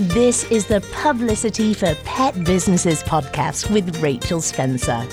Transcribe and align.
This 0.00 0.44
is 0.52 0.64
the 0.64 0.80
Publicity 0.92 1.74
for 1.74 1.92
Pet 2.04 2.44
Businesses 2.44 3.02
podcast 3.02 3.68
with 3.68 4.00
Rachel 4.00 4.40
Spencer. 4.40 5.04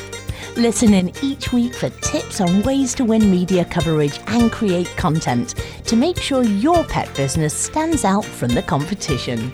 Listen 0.58 0.93
in 0.93 1.11
each 1.24 1.51
week 1.51 1.74
for 1.74 1.90
tips 1.90 2.40
on 2.40 2.61
ways 2.61 2.93
to 2.93 3.03
win 3.03 3.32
media 3.32 3.66
coverage 3.66 4.19
and 4.27 4.51
create 4.51 4.85
content 4.95 5.56
to 5.85 5.95
make 5.95 6.19
sure 6.19 6.43
your 6.43 6.83
pet 6.83 7.11
business 7.16 7.51
stands 7.51 8.05
out 8.05 8.23
from 8.23 8.50
the 8.50 8.61
competition. 8.61 9.52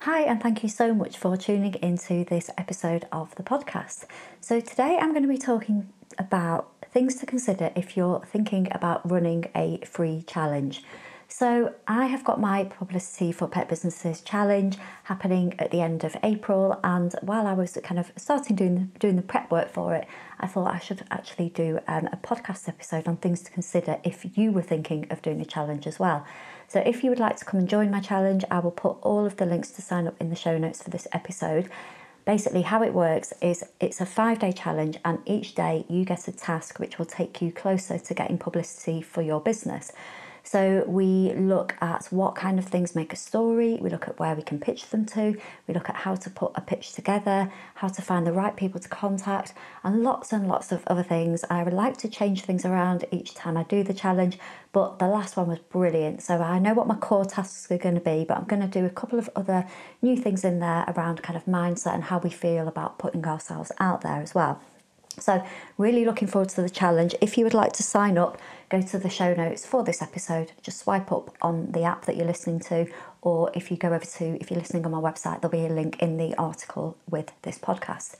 Hi, 0.00 0.20
and 0.20 0.42
thank 0.42 0.62
you 0.62 0.68
so 0.68 0.92
much 0.92 1.16
for 1.16 1.34
tuning 1.38 1.76
into 1.76 2.26
this 2.26 2.50
episode 2.58 3.06
of 3.10 3.34
the 3.36 3.42
podcast. 3.42 4.04
So, 4.42 4.60
today 4.60 4.98
I'm 5.00 5.12
going 5.12 5.22
to 5.22 5.30
be 5.30 5.38
talking 5.38 5.88
about 6.18 6.74
things 6.92 7.14
to 7.16 7.24
consider 7.24 7.72
if 7.74 7.96
you're 7.96 8.22
thinking 8.26 8.68
about 8.70 9.10
running 9.10 9.46
a 9.54 9.80
free 9.86 10.24
challenge. 10.26 10.82
So, 11.28 11.74
I 11.88 12.06
have 12.06 12.22
got 12.22 12.40
my 12.40 12.64
Publicity 12.64 13.32
for 13.32 13.48
Pet 13.48 13.68
Businesses 13.68 14.20
challenge 14.20 14.78
happening 15.04 15.54
at 15.58 15.72
the 15.72 15.80
end 15.80 16.04
of 16.04 16.16
April, 16.22 16.78
and 16.84 17.12
while 17.20 17.48
I 17.48 17.52
was 17.52 17.76
kind 17.82 17.98
of 17.98 18.12
starting 18.16 18.54
doing 18.54 18.92
doing 19.00 19.16
the 19.16 19.22
prep 19.22 19.50
work 19.50 19.68
for 19.68 19.96
it, 19.96 20.06
I 20.38 20.46
thought 20.46 20.72
I 20.72 20.78
should 20.78 21.04
actually 21.10 21.48
do 21.48 21.80
um, 21.88 22.08
a 22.12 22.16
podcast 22.16 22.68
episode 22.68 23.08
on 23.08 23.16
things 23.16 23.42
to 23.42 23.50
consider 23.50 23.98
if 24.04 24.38
you 24.38 24.52
were 24.52 24.62
thinking 24.62 25.08
of 25.10 25.20
doing 25.20 25.40
a 25.40 25.44
challenge 25.44 25.88
as 25.88 25.98
well. 25.98 26.24
So, 26.68 26.80
if 26.86 27.02
you 27.02 27.10
would 27.10 27.18
like 27.18 27.36
to 27.38 27.44
come 27.44 27.58
and 27.58 27.68
join 27.68 27.90
my 27.90 28.00
challenge, 28.00 28.44
I 28.48 28.60
will 28.60 28.70
put 28.70 28.96
all 29.02 29.26
of 29.26 29.36
the 29.36 29.46
links 29.46 29.72
to 29.72 29.82
sign 29.82 30.06
up 30.06 30.14
in 30.20 30.30
the 30.30 30.36
show 30.36 30.56
notes 30.58 30.80
for 30.80 30.90
this 30.90 31.08
episode. 31.10 31.68
Basically, 32.24 32.62
how 32.62 32.84
it 32.84 32.94
works 32.94 33.32
is 33.42 33.64
it's 33.80 34.00
a 34.00 34.06
five 34.06 34.38
day 34.38 34.52
challenge, 34.52 34.98
and 35.04 35.18
each 35.26 35.56
day 35.56 35.86
you 35.88 36.04
get 36.04 36.28
a 36.28 36.32
task 36.32 36.78
which 36.78 36.98
will 36.98 37.06
take 37.06 37.42
you 37.42 37.50
closer 37.50 37.98
to 37.98 38.14
getting 38.14 38.38
publicity 38.38 39.02
for 39.02 39.22
your 39.22 39.40
business. 39.40 39.90
So 40.46 40.84
we 40.86 41.32
look 41.34 41.74
at 41.80 42.06
what 42.10 42.36
kind 42.36 42.60
of 42.60 42.64
things 42.64 42.94
make 42.94 43.12
a 43.12 43.16
story, 43.16 43.78
we 43.80 43.90
look 43.90 44.06
at 44.06 44.20
where 44.20 44.36
we 44.36 44.42
can 44.42 44.60
pitch 44.60 44.90
them 44.90 45.04
to, 45.06 45.36
we 45.66 45.74
look 45.74 45.88
at 45.88 45.96
how 45.96 46.14
to 46.14 46.30
put 46.30 46.52
a 46.54 46.60
pitch 46.60 46.92
together, 46.92 47.50
how 47.74 47.88
to 47.88 48.00
find 48.00 48.24
the 48.24 48.32
right 48.32 48.54
people 48.54 48.78
to 48.78 48.88
contact, 48.88 49.54
and 49.82 50.04
lots 50.04 50.32
and 50.32 50.46
lots 50.46 50.70
of 50.70 50.86
other 50.86 51.02
things. 51.02 51.44
I 51.50 51.64
would 51.64 51.72
like 51.72 51.96
to 51.96 52.08
change 52.08 52.42
things 52.42 52.64
around 52.64 53.04
each 53.10 53.34
time 53.34 53.56
I 53.56 53.64
do 53.64 53.82
the 53.82 53.92
challenge, 53.92 54.38
but 54.70 55.00
the 55.00 55.08
last 55.08 55.36
one 55.36 55.48
was 55.48 55.58
brilliant. 55.58 56.22
So 56.22 56.40
I 56.40 56.60
know 56.60 56.74
what 56.74 56.86
my 56.86 56.94
core 56.94 57.24
tasks 57.24 57.68
are 57.72 57.78
going 57.78 57.96
to 57.96 58.00
be, 58.00 58.24
but 58.24 58.36
I'm 58.36 58.44
going 58.44 58.62
to 58.62 58.68
do 58.68 58.86
a 58.86 58.90
couple 58.90 59.18
of 59.18 59.28
other 59.34 59.66
new 60.00 60.16
things 60.16 60.44
in 60.44 60.60
there 60.60 60.84
around 60.86 61.24
kind 61.24 61.36
of 61.36 61.46
mindset 61.46 61.94
and 61.94 62.04
how 62.04 62.18
we 62.20 62.30
feel 62.30 62.68
about 62.68 63.00
putting 63.00 63.26
ourselves 63.26 63.72
out 63.80 64.02
there 64.02 64.22
as 64.22 64.32
well. 64.32 64.60
So, 65.18 65.42
really 65.78 66.04
looking 66.04 66.28
forward 66.28 66.50
to 66.50 66.62
the 66.62 66.68
challenge. 66.68 67.14
If 67.20 67.38
you 67.38 67.44
would 67.44 67.54
like 67.54 67.72
to 67.74 67.82
sign 67.82 68.18
up, 68.18 68.38
go 68.68 68.82
to 68.82 68.98
the 68.98 69.08
show 69.08 69.32
notes 69.32 69.64
for 69.64 69.82
this 69.82 70.02
episode. 70.02 70.52
Just 70.62 70.80
swipe 70.80 71.10
up 71.10 71.34
on 71.40 71.72
the 71.72 71.84
app 71.84 72.04
that 72.04 72.16
you're 72.16 72.26
listening 72.26 72.60
to, 72.60 72.86
or 73.22 73.50
if 73.54 73.70
you 73.70 73.78
go 73.78 73.88
over 73.88 74.04
to, 74.04 74.24
if 74.40 74.50
you're 74.50 74.60
listening 74.60 74.84
on 74.84 74.92
my 74.92 75.00
website, 75.00 75.40
there'll 75.40 75.50
be 75.50 75.64
a 75.64 75.74
link 75.74 76.02
in 76.02 76.18
the 76.18 76.34
article 76.36 76.98
with 77.08 77.32
this 77.42 77.58
podcast. 77.58 78.16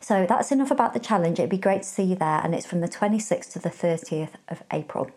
So, 0.00 0.26
that's 0.28 0.52
enough 0.52 0.70
about 0.70 0.92
the 0.92 1.00
challenge. 1.00 1.38
It'd 1.38 1.48
be 1.48 1.56
great 1.56 1.82
to 1.82 1.88
see 1.88 2.02
you 2.02 2.16
there, 2.16 2.40
and 2.44 2.54
it's 2.54 2.66
from 2.66 2.80
the 2.80 2.88
26th 2.88 3.52
to 3.52 3.58
the 3.58 3.70
30th 3.70 4.34
of 4.48 4.62
April. 4.70 5.10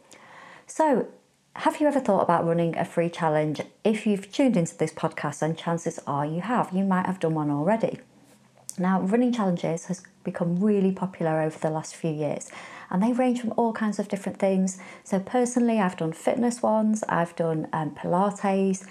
So, 0.66 1.08
have 1.58 1.82
you 1.82 1.88
ever 1.88 2.00
thought 2.00 2.22
about 2.22 2.46
running 2.46 2.78
a 2.78 2.86
free 2.86 3.10
challenge? 3.10 3.62
If 3.84 4.06
you've 4.06 4.32
tuned 4.32 4.56
into 4.56 4.78
this 4.78 4.94
podcast, 4.94 5.42
and 5.42 5.58
chances 5.58 6.00
are 6.08 6.26
you 6.26 6.40
have, 6.42 6.72
you 6.72 6.86
might 6.86 7.06
have 7.06 7.20
done 7.20 7.34
one 7.34 7.50
already. 7.50 8.00
Now, 8.80 9.02
running 9.02 9.32
challenges 9.32 9.86
has 9.86 10.04
become 10.24 10.60
really 10.60 10.92
popular 10.92 11.42
over 11.42 11.58
the 11.58 11.70
last 11.70 11.96
few 11.96 12.12
years 12.12 12.52
and 12.90 13.02
they 13.02 13.12
range 13.12 13.42
from 13.42 13.54
all 13.58 13.74
kinds 13.74 14.00
of 14.00 14.08
different 14.08 14.40
things. 14.40 14.80
So, 15.04 15.20
personally, 15.20 15.80
I've 15.80 15.98
done 15.98 16.14
fitness 16.14 16.62
ones, 16.62 17.04
I've 17.10 17.36
done 17.36 17.68
um, 17.74 17.92
Pilates, 17.92 18.88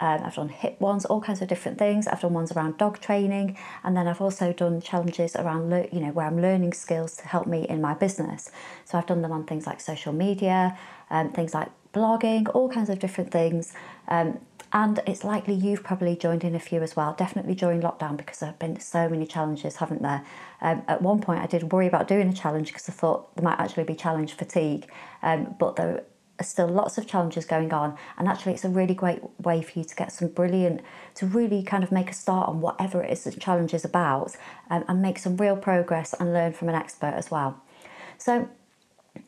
um, 0.00 0.22
I've 0.24 0.34
done 0.34 0.48
hip 0.48 0.80
ones, 0.80 1.04
all 1.04 1.20
kinds 1.20 1.42
of 1.42 1.48
different 1.48 1.78
things. 1.78 2.06
I've 2.08 2.20
done 2.20 2.32
ones 2.32 2.52
around 2.52 2.78
dog 2.78 3.00
training, 3.00 3.58
and 3.84 3.96
then 3.96 4.08
I've 4.08 4.20
also 4.20 4.52
done 4.52 4.80
challenges 4.80 5.36
around, 5.36 5.68
le- 5.68 5.88
you 5.92 6.00
know, 6.00 6.10
where 6.12 6.26
I'm 6.26 6.40
learning 6.40 6.72
skills 6.72 7.16
to 7.18 7.28
help 7.28 7.46
me 7.46 7.66
in 7.68 7.82
my 7.82 7.94
business. 7.94 8.50
So 8.86 8.96
I've 8.96 9.06
done 9.06 9.20
them 9.20 9.32
on 9.32 9.44
things 9.44 9.66
like 9.66 9.80
social 9.80 10.14
media, 10.14 10.76
um, 11.10 11.32
things 11.32 11.52
like 11.52 11.68
blogging, 11.92 12.50
all 12.54 12.68
kinds 12.68 12.88
of 12.88 12.98
different 12.98 13.30
things. 13.30 13.74
Um, 14.08 14.38
and 14.72 15.00
it's 15.06 15.24
likely 15.24 15.54
you've 15.54 15.82
probably 15.82 16.14
joined 16.14 16.44
in 16.44 16.54
a 16.54 16.60
few 16.60 16.80
as 16.82 16.94
well, 16.94 17.14
definitely 17.14 17.54
during 17.54 17.80
lockdown 17.80 18.16
because 18.16 18.38
there 18.38 18.50
have 18.50 18.58
been 18.58 18.78
so 18.78 19.08
many 19.08 19.26
challenges, 19.26 19.76
haven't 19.76 20.02
there? 20.02 20.24
Um, 20.60 20.82
at 20.86 21.02
one 21.02 21.20
point, 21.20 21.40
I 21.40 21.46
did 21.46 21.72
worry 21.72 21.88
about 21.88 22.06
doing 22.06 22.28
a 22.28 22.32
challenge 22.32 22.68
because 22.68 22.88
I 22.88 22.92
thought 22.92 23.34
there 23.34 23.44
might 23.44 23.58
actually 23.58 23.84
be 23.84 23.94
challenge 23.94 24.34
fatigue, 24.34 24.88
um, 25.22 25.56
but 25.58 25.74
there 25.74 26.04
are 26.38 26.44
still 26.44 26.68
lots 26.68 26.98
of 26.98 27.06
challenges 27.08 27.44
going 27.44 27.72
on. 27.72 27.96
And 28.16 28.28
actually, 28.28 28.52
it's 28.52 28.64
a 28.64 28.68
really 28.68 28.94
great 28.94 29.20
way 29.40 29.60
for 29.60 29.76
you 29.76 29.84
to 29.84 29.94
get 29.96 30.12
some 30.12 30.28
brilliant, 30.28 30.82
to 31.16 31.26
really 31.26 31.64
kind 31.64 31.82
of 31.82 31.90
make 31.90 32.08
a 32.08 32.14
start 32.14 32.48
on 32.48 32.60
whatever 32.60 33.02
it 33.02 33.10
is 33.10 33.24
the 33.24 33.32
challenge 33.32 33.74
is 33.74 33.84
about 33.84 34.36
um, 34.70 34.84
and 34.86 35.02
make 35.02 35.18
some 35.18 35.36
real 35.36 35.56
progress 35.56 36.14
and 36.20 36.32
learn 36.32 36.52
from 36.52 36.68
an 36.68 36.76
expert 36.76 37.14
as 37.14 37.28
well. 37.28 37.60
So, 38.18 38.48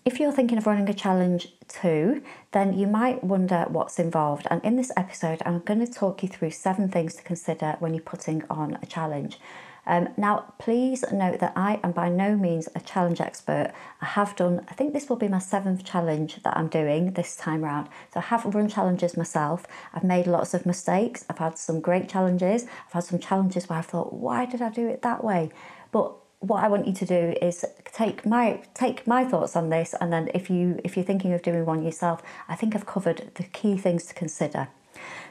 if 0.04 0.19
you're 0.19 0.32
thinking 0.32 0.59
of 0.59 0.66
running 0.66 0.88
a 0.88 0.94
challenge 0.94 1.48
too, 1.69 2.22
then 2.53 2.76
you 2.76 2.87
might 2.87 3.22
wonder 3.22 3.66
what's 3.69 3.98
involved. 3.98 4.47
And 4.50 4.65
in 4.65 4.76
this 4.76 4.93
episode, 4.97 5.43
I'm 5.47 5.60
going 5.60 5.84
to 5.84 5.93
talk 5.93 6.22
you 6.22 6.28
through 6.28 6.50
seven 6.50 6.88
things 6.88 7.15
to 7.15 7.22
consider 7.22 7.76
when 7.78 7.94
you're 7.94 8.03
putting 8.03 8.43
on 8.50 8.78
a 8.82 8.87
challenge. 8.87 9.38
Um, 9.84 10.10
now, 10.16 10.54
please 10.59 11.04
note 11.12 11.41
that 11.41 11.54
I 11.56 11.81
am 11.82 11.91
by 11.91 12.09
no 12.09 12.37
means 12.37 12.69
a 12.75 12.81
challenge 12.81 13.20
expert. 13.20 13.72
I 14.00 14.06
have 14.06 14.37
done, 14.37 14.65
I 14.69 14.75
think 14.75 14.93
this 14.93 15.09
will 15.09 15.16
be 15.16 15.26
my 15.26 15.41
seventh 15.41 15.84
challenge 15.84 16.41
that 16.44 16.56
I'm 16.56 16.69
doing 16.69 17.12
this 17.12 17.34
time 17.34 17.64
around. 17.64 17.88
So 18.14 18.20
I 18.20 18.22
have 18.25 18.44
run 18.54 18.69
challenges 18.69 19.16
myself. 19.16 19.66
I've 19.93 20.04
made 20.04 20.28
lots 20.28 20.54
of 20.54 20.66
mistakes. 20.66 21.25
I've 21.28 21.38
had 21.38 21.59
some 21.59 21.81
great 21.81 22.09
challenges. 22.09 22.64
I've 22.87 22.93
had 22.93 23.04
some 23.04 23.19
challenges 23.19 23.69
where 23.69 23.81
I 23.81 23.82
thought, 23.82 24.12
why 24.12 24.47
did 24.47 24.62
I 24.62 24.70
do 24.70 24.87
it 24.87 25.03
that 25.03 25.25
way? 25.25 25.50
But 25.91 26.14
what 26.42 26.64
I 26.64 26.69
want 26.69 26.86
you 26.86 26.92
to 26.92 27.06
do 27.06 27.34
is 27.41 27.64
take 27.92 28.26
my 28.26 28.60
take 28.75 29.06
my 29.06 29.25
thoughts 29.25 29.54
on 29.56 29.70
this, 29.70 29.94
and 30.00 30.12
then 30.12 30.28
if 30.34 30.50
you 30.50 30.80
if 30.84 30.97
you're 30.97 31.04
thinking 31.04 31.32
of 31.32 31.42
doing 31.42 31.64
one 31.64 31.82
yourself, 31.82 32.20
I 32.48 32.56
think 32.56 32.75
I've 32.75 32.86
covered 32.86 33.30
the 33.34 33.44
key 33.44 33.76
things 33.76 34.06
to 34.06 34.14
consider. 34.14 34.69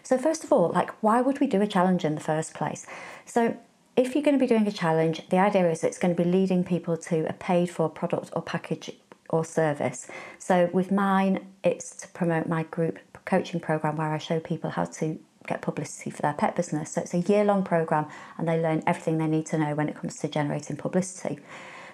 So 0.03 0.17
first 0.17 0.43
of 0.43 0.51
all, 0.51 0.69
like 0.69 0.91
why 1.01 1.21
would 1.21 1.39
we 1.39 1.47
do 1.47 1.61
a 1.61 1.67
challenge 1.67 2.05
in 2.05 2.15
the 2.15 2.21
first 2.21 2.53
place? 2.53 2.87
So 3.25 3.57
if 3.97 4.15
you're 4.15 4.23
going 4.23 4.37
to 4.37 4.39
be 4.39 4.47
doing 4.47 4.65
a 4.67 4.71
challenge, 4.71 5.27
the 5.29 5.37
idea 5.37 5.69
is 5.69 5.83
it's 5.83 5.97
going 5.97 6.15
to 6.15 6.23
be 6.23 6.29
leading 6.29 6.63
people 6.63 6.95
to 6.97 7.27
a 7.27 7.33
paid 7.33 7.69
for 7.69 7.89
product 7.89 8.29
or 8.33 8.41
package 8.41 8.89
or 9.29 9.43
service. 9.43 10.07
So 10.39 10.69
with 10.71 10.91
mine, 10.91 11.45
it's 11.63 11.95
to 11.97 12.07
promote 12.07 12.47
my 12.47 12.63
group 12.63 12.99
coaching 13.25 13.59
program 13.59 13.97
where 13.97 14.13
I 14.13 14.17
show 14.17 14.39
people 14.39 14.69
how 14.69 14.85
to 14.85 15.19
get 15.47 15.61
publicity 15.61 16.09
for 16.09 16.21
their 16.21 16.33
pet 16.33 16.55
business. 16.55 16.91
So 16.91 17.01
it's 17.01 17.13
a 17.13 17.19
year 17.19 17.43
long 17.43 17.63
program 17.63 18.07
and 18.37 18.47
they 18.47 18.61
learn 18.61 18.83
everything 18.85 19.17
they 19.17 19.27
need 19.27 19.45
to 19.47 19.57
know 19.57 19.75
when 19.75 19.89
it 19.89 19.95
comes 19.95 20.17
to 20.19 20.27
generating 20.27 20.77
publicity. 20.77 21.39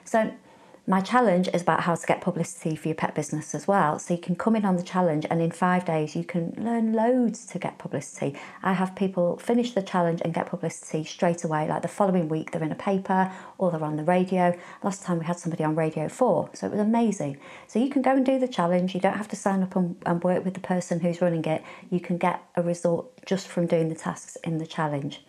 So 0.06 0.31
my 0.90 1.02
challenge 1.02 1.50
is 1.53 1.62
about 1.62 1.81
how 1.81 1.96
to 1.96 2.08
get 2.08 2.22
publicity 2.22 2.74
for 2.78 2.88
your 2.88 2.96
pet 2.96 3.14
business 3.14 3.53
as 3.53 3.68
well. 3.68 4.00
So 4.00 4.14
you 4.14 4.22
can 4.22 4.38
come 4.38 4.56
in 4.56 4.64
on 4.64 4.78
the 4.78 4.84
challenge 4.84 5.25
and 5.30 5.42
in 5.42 5.52
five 5.52 5.84
days 5.84 6.16
you 6.16 6.24
can 6.24 6.53
learn 6.58 6.94
loads 6.94 7.46
to 7.48 7.59
get 7.59 7.78
publicity. 7.78 8.38
I 8.64 8.72
have 8.72 8.96
people 8.96 9.38
finish 9.38 9.74
the 9.74 9.81
challenge 9.81 10.22
and 10.24 10.34
get 10.34 10.46
publicity 10.46 11.03
straight 11.03 11.44
away. 11.44 11.68
Like 11.68 11.81
the 11.81 11.90
following 11.90 12.30
week 12.30 12.52
they're 12.52 12.64
in 12.64 12.72
a 12.72 12.75
paper 12.75 13.30
or 13.58 13.70
they're 13.70 13.84
on 13.84 13.98
the 13.98 14.06
radio. 14.06 14.58
Last 14.81 15.03
time 15.03 15.20
we 15.20 15.25
had 15.25 15.38
somebody 15.38 15.66
on 15.66 15.75
Radio 15.75 16.08
4, 16.08 16.52
so 16.53 16.68
it 16.68 16.72
was 16.72 16.80
amazing. 16.80 17.38
So 17.68 17.80
you 17.80 17.90
can 17.90 18.02
go 18.02 18.12
and 18.12 18.25
do 18.25 18.40
the 18.40 18.48
challenge. 18.48 18.96
You 18.96 19.02
don't 19.02 19.18
have 19.18 19.28
to 19.28 19.36
sign 19.36 19.64
up 19.64 19.75
and, 19.75 19.98
and 20.06 20.24
work 20.24 20.46
with 20.46 20.54
the 20.54 20.62
person 20.62 21.02
who's 21.02 21.22
running 21.22 21.44
it. 21.44 21.64
You 21.90 22.00
can 22.00 22.18
get 22.18 22.42
a 22.56 22.64
result 22.64 23.12
just 23.25 23.50
from 23.50 23.68
doing 23.68 23.90
the 23.90 23.96
tasks 23.96 24.38
in 24.42 24.58
the 24.58 24.66
challenge. 24.66 25.22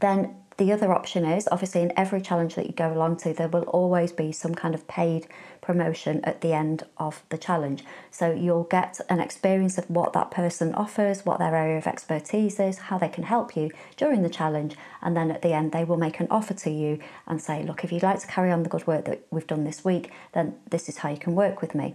Then 0.00 0.36
the 0.58 0.72
other 0.72 0.92
option 0.92 1.24
is 1.24 1.48
obviously 1.52 1.82
in 1.82 1.92
every 1.96 2.20
challenge 2.20 2.56
that 2.56 2.66
you 2.66 2.72
go 2.72 2.92
along 2.92 3.16
to, 3.18 3.32
there 3.32 3.48
will 3.48 3.62
always 3.62 4.10
be 4.10 4.32
some 4.32 4.56
kind 4.56 4.74
of 4.74 4.86
paid 4.88 5.28
promotion 5.60 6.20
at 6.24 6.40
the 6.40 6.52
end 6.52 6.82
of 6.96 7.22
the 7.28 7.38
challenge. 7.38 7.84
So 8.10 8.32
you'll 8.32 8.64
get 8.64 9.00
an 9.08 9.20
experience 9.20 9.78
of 9.78 9.88
what 9.88 10.12
that 10.14 10.32
person 10.32 10.74
offers, 10.74 11.24
what 11.24 11.38
their 11.38 11.54
area 11.54 11.78
of 11.78 11.86
expertise 11.86 12.58
is, 12.58 12.78
how 12.78 12.98
they 12.98 13.08
can 13.08 13.22
help 13.22 13.56
you 13.56 13.70
during 13.96 14.22
the 14.22 14.28
challenge, 14.28 14.74
and 15.00 15.16
then 15.16 15.30
at 15.30 15.42
the 15.42 15.52
end, 15.52 15.70
they 15.70 15.84
will 15.84 15.96
make 15.96 16.18
an 16.18 16.26
offer 16.28 16.54
to 16.54 16.70
you 16.70 16.98
and 17.28 17.40
say, 17.40 17.62
Look, 17.62 17.84
if 17.84 17.92
you'd 17.92 18.02
like 18.02 18.18
to 18.20 18.26
carry 18.26 18.50
on 18.50 18.64
the 18.64 18.68
good 18.68 18.86
work 18.86 19.04
that 19.04 19.24
we've 19.30 19.46
done 19.46 19.62
this 19.62 19.84
week, 19.84 20.10
then 20.32 20.56
this 20.70 20.88
is 20.88 20.98
how 20.98 21.08
you 21.08 21.18
can 21.18 21.36
work 21.36 21.60
with 21.60 21.74
me. 21.74 21.94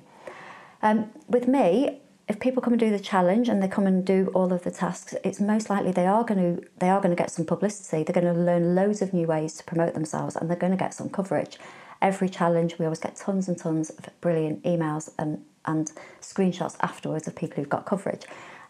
Um, 0.81 1.11
with 1.27 1.47
me, 1.49 2.01
if 2.27 2.39
people 2.39 2.61
come 2.61 2.73
and 2.73 2.79
do 2.79 2.89
the 2.89 2.99
challenge 2.99 3.49
and 3.49 3.61
they 3.61 3.67
come 3.67 3.85
and 3.85 4.05
do 4.05 4.31
all 4.33 4.53
of 4.53 4.63
the 4.63 4.71
tasks, 4.71 5.13
it's 5.23 5.41
most 5.41 5.69
likely 5.69 5.91
they 5.91 6.05
are 6.05 6.23
going 6.23 6.57
to 6.57 6.67
they 6.77 6.89
are 6.89 7.01
going 7.01 7.15
to 7.15 7.21
get 7.21 7.31
some 7.31 7.45
publicity. 7.45 8.03
They're 8.03 8.21
going 8.21 8.33
to 8.33 8.39
learn 8.39 8.75
loads 8.75 9.01
of 9.01 9.13
new 9.13 9.27
ways 9.27 9.55
to 9.57 9.63
promote 9.63 9.93
themselves, 9.93 10.35
and 10.35 10.49
they're 10.49 10.57
going 10.57 10.71
to 10.71 10.77
get 10.77 10.93
some 10.93 11.09
coverage. 11.09 11.57
Every 12.01 12.29
challenge, 12.29 12.79
we 12.79 12.85
always 12.85 12.99
get 12.99 13.15
tons 13.15 13.47
and 13.47 13.57
tons 13.57 13.89
of 13.89 14.09
brilliant 14.21 14.63
emails 14.63 15.09
and 15.19 15.43
and 15.65 15.91
screenshots 16.21 16.75
afterwards 16.81 17.27
of 17.27 17.35
people 17.35 17.57
who've 17.57 17.69
got 17.69 17.85
coverage. 17.85 18.25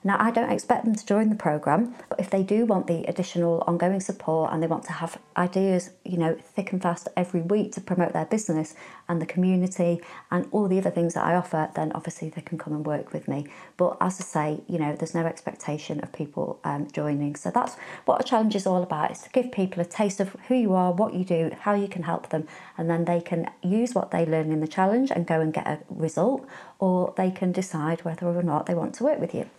Now, 0.06 0.18
I 0.20 0.32
don't 0.32 0.52
expect 0.52 0.84
them 0.84 0.96
to 0.96 1.06
join 1.06 1.30
the 1.30 1.36
program, 1.36 1.96
but 2.10 2.20
if 2.20 2.30
they 2.30 2.44
do 2.44 2.66
want 2.66 2.88
the 2.88 3.06
additional 3.06 3.64
ongoing 3.66 4.02
support 4.02 4.52
and 4.52 4.62
they 4.62 4.68
want 4.68 4.84
to 4.86 4.92
have 4.92 5.18
ideas, 5.38 5.92
you 6.04 6.18
know, 6.18 6.36
thick 6.36 6.74
and 6.74 6.82
fast 6.82 7.08
every 7.16 7.40
week 7.40 7.72
to 7.74 7.82
promote 7.82 8.12
their 8.12 8.26
business 8.26 8.76
and 9.08 9.22
the 9.22 9.26
community 9.26 10.02
and 10.30 10.46
all 10.52 10.68
the 10.68 10.78
other 10.78 10.90
things 10.90 11.14
that 11.14 11.24
I 11.24 11.36
offer, 11.36 11.70
then 11.76 11.94
obviously 11.96 12.28
they 12.28 12.42
can 12.42 12.58
come 12.58 12.74
and 12.74 12.86
work 12.86 13.14
with 13.14 13.30
me. 13.30 13.48
But 13.78 13.96
as 14.02 14.20
I 14.20 14.24
say, 14.26 14.62
you 14.68 14.78
know, 14.78 14.94
there's 14.94 15.16
no 15.16 15.26
expectation 15.26 16.02
of 16.02 16.12
people 16.12 16.60
um, 16.66 16.92
joining. 16.92 17.38
So 17.38 17.50
that's 17.50 17.78
what 18.04 18.20
a 18.20 18.26
challenge 18.26 18.58
is 18.58 18.68
all 18.68 18.84
about: 18.84 19.12
is 19.12 19.20
to 19.20 19.30
give 19.30 19.54
people 19.54 19.82
a 19.82 19.86
taste 19.86 20.20
of 20.20 20.36
who 20.50 20.56
you 20.56 20.74
are, 20.74 20.92
what 20.92 21.14
you 21.14 21.24
do, 21.24 21.52
how 21.62 21.76
you 21.76 21.88
can 21.88 22.04
help 22.04 22.28
them, 22.28 22.46
and 22.78 22.90
then 22.90 23.06
they 23.06 23.22
can 23.22 23.50
use 23.62 23.96
what 23.96 24.12
they 24.12 24.26
learn 24.26 24.52
in 24.52 24.60
the 24.60 24.68
challenge 24.68 25.12
and 25.12 25.26
go 25.26 25.40
and 25.40 25.54
get 25.54 25.66
a 25.66 25.80
result, 25.90 26.46
or 26.80 27.14
they 27.16 27.32
can 27.32 27.54
decide 27.54 28.04
whether 28.04 28.28
or 28.28 28.44
not 28.44 28.66
they 28.66 28.76
want 28.76 28.94
to 28.96 29.06
work 29.06 29.20
with 29.20 29.34
you. 29.34 29.50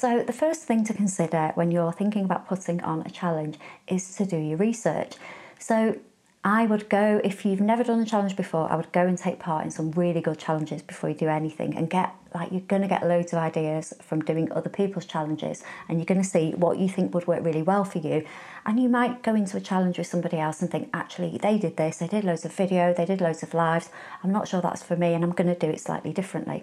So, 0.00 0.22
the 0.22 0.32
first 0.32 0.62
thing 0.62 0.84
to 0.84 0.94
consider 0.94 1.50
when 1.56 1.72
you're 1.72 1.90
thinking 1.90 2.24
about 2.24 2.46
putting 2.46 2.80
on 2.82 3.02
a 3.04 3.10
challenge 3.10 3.58
is 3.88 4.14
to 4.14 4.24
do 4.24 4.36
your 4.36 4.56
research. 4.56 5.16
So, 5.58 5.98
I 6.44 6.66
would 6.66 6.88
go, 6.88 7.20
if 7.24 7.44
you've 7.44 7.60
never 7.60 7.82
done 7.82 7.98
a 7.98 8.06
challenge 8.06 8.36
before, 8.36 8.70
I 8.70 8.76
would 8.76 8.92
go 8.92 9.04
and 9.08 9.18
take 9.18 9.40
part 9.40 9.64
in 9.64 9.72
some 9.72 9.90
really 9.90 10.20
good 10.20 10.38
challenges 10.38 10.82
before 10.82 11.10
you 11.10 11.16
do 11.16 11.26
anything 11.26 11.76
and 11.76 11.90
get, 11.90 12.14
like, 12.32 12.52
you're 12.52 12.60
going 12.60 12.82
to 12.82 12.86
get 12.86 13.08
loads 13.08 13.32
of 13.32 13.40
ideas 13.40 13.92
from 14.00 14.20
doing 14.20 14.52
other 14.52 14.70
people's 14.70 15.04
challenges 15.04 15.64
and 15.88 15.98
you're 15.98 16.06
going 16.06 16.22
to 16.22 16.28
see 16.28 16.52
what 16.52 16.78
you 16.78 16.88
think 16.88 17.12
would 17.12 17.26
work 17.26 17.44
really 17.44 17.62
well 17.62 17.82
for 17.82 17.98
you. 17.98 18.24
And 18.66 18.80
you 18.80 18.88
might 18.88 19.24
go 19.24 19.34
into 19.34 19.56
a 19.56 19.60
challenge 19.60 19.98
with 19.98 20.06
somebody 20.06 20.38
else 20.38 20.62
and 20.62 20.70
think, 20.70 20.90
actually, 20.94 21.38
they 21.38 21.58
did 21.58 21.76
this, 21.76 21.96
they 21.96 22.06
did 22.06 22.22
loads 22.22 22.44
of 22.44 22.52
video, 22.52 22.94
they 22.94 23.04
did 23.04 23.20
loads 23.20 23.42
of 23.42 23.52
lives. 23.52 23.90
I'm 24.22 24.30
not 24.30 24.46
sure 24.46 24.60
that's 24.60 24.84
for 24.84 24.94
me 24.94 25.14
and 25.14 25.24
I'm 25.24 25.32
going 25.32 25.52
to 25.52 25.58
do 25.58 25.68
it 25.68 25.80
slightly 25.80 26.12
differently. 26.12 26.62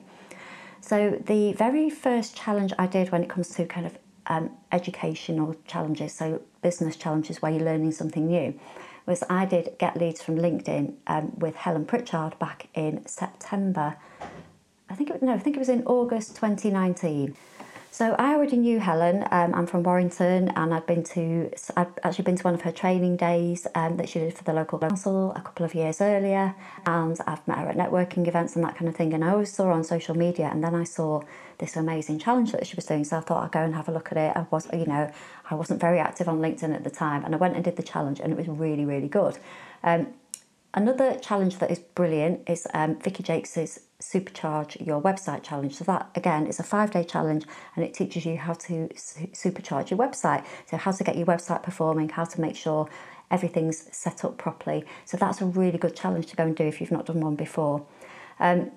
So, 0.86 1.20
the 1.26 1.54
very 1.54 1.90
first 1.90 2.36
challenge 2.36 2.72
I 2.78 2.86
did 2.86 3.12
when 3.12 3.24
it 3.24 3.28
comes 3.28 3.50
to 3.56 3.66
kind 3.66 3.88
of 3.88 3.98
um, 4.28 4.52
educational 4.72 5.56
challenges, 5.66 6.14
so 6.14 6.44
business 6.62 6.96
challenges 6.96 7.42
where 7.42 7.52
you're 7.52 7.64
learning 7.64 7.92
something 7.92 8.28
new, 8.28 8.54
was 9.08 9.24
I 9.28 9.46
did 9.46 9.74
get 9.80 9.98
leads 9.98 10.22
from 10.22 10.36
LinkedIn 10.38 10.94
um, 11.08 11.32
with 11.40 11.56
Helen 11.56 11.86
Pritchard 11.86 12.38
back 12.38 12.68
in 12.76 13.04
September. 13.08 13.98
I 14.88 14.94
think 14.94 15.10
it, 15.10 15.24
no, 15.24 15.34
I 15.34 15.40
think 15.40 15.56
it 15.56 15.60
was 15.60 15.70
in 15.70 15.84
August 15.88 16.36
2019. 16.36 17.36
So 17.96 18.14
I 18.20 18.34
already 18.34 18.58
knew 18.58 18.82
Helen. 18.82 19.26
Um, 19.32 19.56
I'm 19.56 19.66
from 19.68 19.84
Warrington, 19.84 20.50
and 20.58 20.74
I'd 20.74 20.86
been 20.86 21.02
to 21.16 21.50
I'd 21.78 21.88
actually 22.04 22.26
been 22.26 22.36
to 22.36 22.44
one 22.44 22.54
of 22.54 22.60
her 22.64 22.72
training 22.74 23.16
days 23.16 23.68
um, 23.74 23.96
that 23.96 24.10
she 24.10 24.20
did 24.20 24.34
for 24.34 24.44
the 24.44 24.52
local 24.52 24.78
council 24.80 25.32
a 25.32 25.40
couple 25.40 25.66
of 25.66 25.74
years 25.74 26.02
earlier, 26.02 26.56
and 26.86 27.18
I've 27.26 27.48
met 27.48 27.58
her 27.60 27.70
at 27.70 27.78
networking 27.78 28.28
events 28.28 28.58
and 28.58 28.66
that 28.66 28.76
kind 28.76 28.90
of 28.90 28.98
thing. 28.98 29.14
And 29.14 29.24
I 29.24 29.30
always 29.30 29.54
saw 29.54 29.68
her 29.68 29.72
on 29.72 29.86
social 29.86 30.14
media, 30.14 30.50
and 30.52 30.62
then 30.62 30.76
I 30.76 30.84
saw 30.84 31.22
this 31.60 31.78
amazing 31.78 32.20
challenge 32.20 32.52
that 32.52 32.68
she 32.68 32.76
was 32.76 32.84
doing. 32.84 33.06
So 33.06 33.16
I 33.16 33.22
thought 33.22 33.46
I'd 33.46 33.54
go 33.54 33.62
and 33.62 33.74
have 33.74 33.88
a 33.88 33.94
look 33.94 34.12
at 34.12 34.18
it. 34.18 34.36
I 34.36 34.46
was, 34.52 34.68
you 34.74 34.88
know, 34.88 35.10
I 35.50 35.56
wasn't 35.56 35.80
very 35.80 36.00
active 36.00 36.28
on 36.28 36.40
LinkedIn 36.42 36.76
at 36.76 36.84
the 36.84 36.90
time, 36.90 37.24
and 37.24 37.34
I 37.34 37.38
went 37.38 37.56
and 37.56 37.64
did 37.64 37.78
the 37.78 37.84
challenge, 37.84 38.20
and 38.20 38.34
it 38.34 38.36
was 38.38 38.50
really, 38.50 38.84
really 38.84 39.08
good. 39.08 39.38
Um, 39.86 40.08
Another 40.76 41.18
challenge 41.20 41.60
that 41.60 41.72
is 41.72 41.80
brilliant 41.80 42.50
is 42.50 42.68
um, 42.74 43.00
Vicky 43.00 43.24
Jakes' 43.24 43.80
Supercharge 44.02 44.86
Your 44.86 45.02
Website 45.02 45.42
Challenge. 45.42 45.74
So, 45.74 45.86
that 45.86 46.10
again 46.16 46.48
is 46.48 46.60
a 46.60 46.64
five 46.64 46.92
day 46.92 47.06
challenge 47.06 47.46
and 47.78 47.86
it 47.86 47.94
teaches 47.94 48.26
you 48.26 48.36
how 48.36 48.54
to 48.54 48.90
su- 48.94 49.28
supercharge 49.28 49.90
your 49.90 49.98
website. 49.98 50.44
So, 50.66 50.76
how 50.76 50.92
to 50.92 51.04
get 51.06 51.16
your 51.16 51.28
website 51.28 51.64
performing, 51.64 52.10
how 52.10 52.26
to 52.26 52.42
make 52.42 52.58
sure 52.58 52.90
everything's 53.32 53.88
set 53.96 54.26
up 54.26 54.38
properly. 54.38 54.84
So, 55.06 55.16
that's 55.16 55.40
a 55.40 55.46
really 55.46 55.78
good 55.78 55.96
challenge 55.96 56.26
to 56.28 56.36
go 56.36 56.44
and 56.44 56.54
do 56.54 56.66
if 56.66 56.82
you've 56.82 56.92
not 56.92 57.06
done 57.06 57.22
one 57.22 57.36
before. 57.36 57.86
Um, 58.42 58.70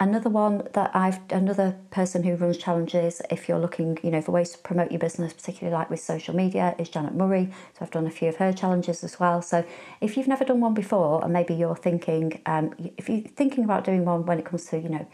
Another 0.00 0.30
one 0.30 0.62
that 0.74 0.94
I've, 0.94 1.18
another 1.30 1.76
person 1.90 2.22
who 2.22 2.36
runs 2.36 2.56
challenges, 2.56 3.20
if 3.30 3.48
you're 3.48 3.58
looking, 3.58 3.98
you 4.04 4.12
know, 4.12 4.22
for 4.22 4.30
ways 4.30 4.50
to 4.50 4.58
promote 4.58 4.92
your 4.92 5.00
business, 5.00 5.32
particularly 5.32 5.76
like 5.76 5.90
with 5.90 5.98
social 5.98 6.36
media, 6.36 6.76
is 6.78 6.88
Janet 6.88 7.14
Murray. 7.14 7.50
So 7.72 7.78
I've 7.80 7.90
done 7.90 8.06
a 8.06 8.10
few 8.10 8.28
of 8.28 8.36
her 8.36 8.52
challenges 8.52 9.02
as 9.02 9.18
well. 9.18 9.42
So 9.42 9.64
if 10.00 10.16
you've 10.16 10.28
never 10.28 10.44
done 10.44 10.60
one 10.60 10.72
before, 10.72 11.24
and 11.24 11.32
maybe 11.32 11.54
you're 11.54 11.74
thinking, 11.74 12.40
um, 12.46 12.74
if 12.96 13.08
you're 13.08 13.22
thinking 13.22 13.64
about 13.64 13.82
doing 13.82 14.04
one 14.04 14.24
when 14.24 14.38
it 14.38 14.44
comes 14.44 14.66
to, 14.66 14.78
you 14.78 14.88
know, 14.88 15.06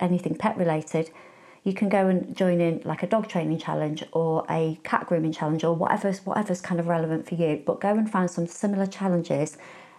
anything 0.00 0.34
pet 0.36 0.56
related, 0.56 1.10
you 1.64 1.74
can 1.74 1.90
go 1.90 2.06
and 2.06 2.34
join 2.34 2.62
in 2.62 2.80
like 2.86 3.02
a 3.02 3.06
dog 3.06 3.28
training 3.28 3.58
challenge 3.58 4.02
or 4.12 4.46
a 4.48 4.80
cat 4.84 5.06
grooming 5.06 5.32
challenge 5.32 5.64
or 5.64 5.74
whatever's 5.74 6.24
whatever's 6.24 6.62
kind 6.62 6.80
of 6.80 6.86
relevant 6.86 7.28
for 7.28 7.34
you. 7.34 7.62
But 7.66 7.82
go 7.82 7.90
and 7.90 8.10
find 8.10 8.30
some 8.30 8.46
similar 8.46 8.86
challenges 8.86 9.58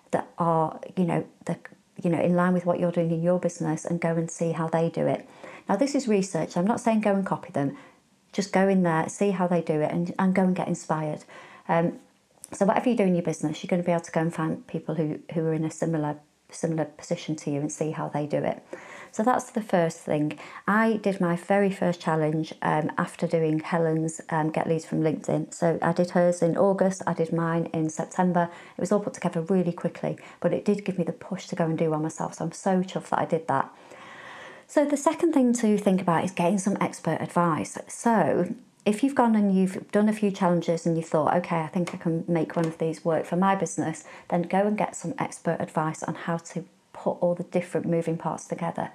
that 0.10 0.28
are, 0.40 0.80
you 0.98 1.04
know, 1.04 1.28
the 1.46 1.60
you 2.04 2.10
know, 2.10 2.20
in 2.20 2.36
line 2.36 2.54
with 2.54 2.66
what 2.66 2.80
you're 2.80 2.92
doing 2.92 3.12
in 3.12 3.22
your 3.22 3.40
business 3.40 3.86
and 3.86 4.00
go 4.00 4.10
and 4.16 4.30
see 4.30 4.52
how 4.52 4.68
they 4.68 4.90
do 4.90 5.08
it. 5.08 5.28
Now, 5.68 5.76
this 5.76 5.96
is 5.96 6.08
research. 6.08 6.58
I'm 6.58 6.68
not 6.68 6.80
saying 6.80 7.02
go 7.02 7.14
and 7.14 7.26
copy 7.26 7.52
them. 7.52 7.78
Just 8.32 8.54
go 8.54 8.68
in 8.68 8.84
there, 8.84 9.10
see 9.10 9.32
how 9.32 9.48
they 9.48 9.62
do 9.62 9.82
it, 9.82 9.92
and, 9.92 10.14
and 10.20 10.34
go 10.36 10.44
and 10.44 10.56
get 10.56 10.68
inspired. 10.68 11.24
Um, 11.68 12.00
so, 12.52 12.66
whatever 12.66 12.90
you 12.90 12.96
do 12.96 13.04
in 13.04 13.16
your 13.16 13.24
business, 13.24 13.64
you're 13.64 13.70
going 13.70 13.82
to 13.82 13.86
be 13.86 13.92
able 13.92 14.04
to 14.04 14.12
go 14.12 14.22
and 14.22 14.34
find 14.34 14.66
people 14.68 14.96
who, 14.96 15.20
who 15.34 15.42
are 15.42 15.54
in 15.54 15.66
a 15.66 15.72
similar 15.72 16.18
similar 16.52 16.86
position 16.86 17.36
to 17.36 17.52
you 17.52 17.60
and 17.60 17.72
see 17.72 17.92
how 17.92 18.10
they 18.10 18.26
do 18.26 18.38
it. 18.38 18.64
So 19.12 19.24
that's 19.24 19.52
the 19.52 19.62
first 19.62 20.00
thing. 20.00 20.38
I 20.68 20.98
did 20.98 21.20
my 21.20 21.36
very 21.36 21.72
first 21.72 22.00
challenge 22.00 22.54
um, 22.62 22.92
after 22.98 23.28
doing 23.28 23.60
Helen's 23.60 24.22
um, 24.30 24.50
Get 24.52 24.68
Leads 24.68 24.86
from 24.86 25.02
LinkedIn. 25.02 25.54
So 25.54 25.80
I 25.82 25.94
did 25.94 26.12
hers 26.12 26.42
in 26.42 26.58
August, 26.58 27.02
I 27.08 27.14
did 27.14 27.34
mine 27.34 27.70
in 27.74 27.90
September. 27.90 28.50
It 28.78 28.82
was 28.82 28.92
all 28.92 29.00
put 29.00 29.14
together 29.14 29.42
really 29.42 29.74
quickly, 29.74 30.18
but 30.40 30.54
it 30.54 30.66
did 30.66 30.86
give 30.86 30.98
me 30.98 31.04
the 31.04 31.12
push 31.12 31.48
to 31.48 31.56
go 31.56 31.66
and 31.66 31.78
do 31.78 31.92
one 31.92 32.04
myself. 32.04 32.36
So 32.36 32.46
I'm 32.46 32.52
so 32.52 32.82
chuffed 32.82 33.10
that 33.10 33.20
I 33.20 33.26
did 33.26 33.48
that. 33.48 33.74
So 34.68 34.86
the 34.86 34.98
second 34.98 35.34
thing 35.34 35.54
to 35.54 35.78
think 35.78 36.00
about 36.02 36.24
is 36.24 36.32
getting 36.32 36.60
some 36.60 36.78
expert 36.80 37.18
advice. 37.20 37.78
So 37.88 38.54
if 38.86 39.04
you've 39.04 39.16
gone 39.16 39.36
and 39.36 39.56
you've 39.56 39.92
done 39.92 40.08
a 40.08 40.14
few 40.14 40.32
challenges 40.32 40.86
and 40.86 40.96
you 40.96 41.04
thought, 41.04 41.36
okay, 41.38 41.62
I 41.62 41.68
think 41.68 41.94
I 41.94 41.98
can 41.98 42.24
make 42.28 42.56
one 42.56 42.66
of 42.66 42.78
these 42.78 43.04
work 43.04 43.26
for 43.26 43.36
my 43.36 43.56
business, 43.56 44.04
then 44.30 44.44
go 44.44 44.68
and 44.68 44.78
get 44.78 44.96
some 44.96 45.16
expert 45.18 45.58
advice 45.60 46.04
on 46.04 46.16
how 46.16 46.38
to 46.38 46.66
put 47.04 47.18
all 47.22 47.36
the 47.36 47.44
different 47.44 47.88
moving 47.88 48.18
parts 48.18 48.46
together. 48.46 48.92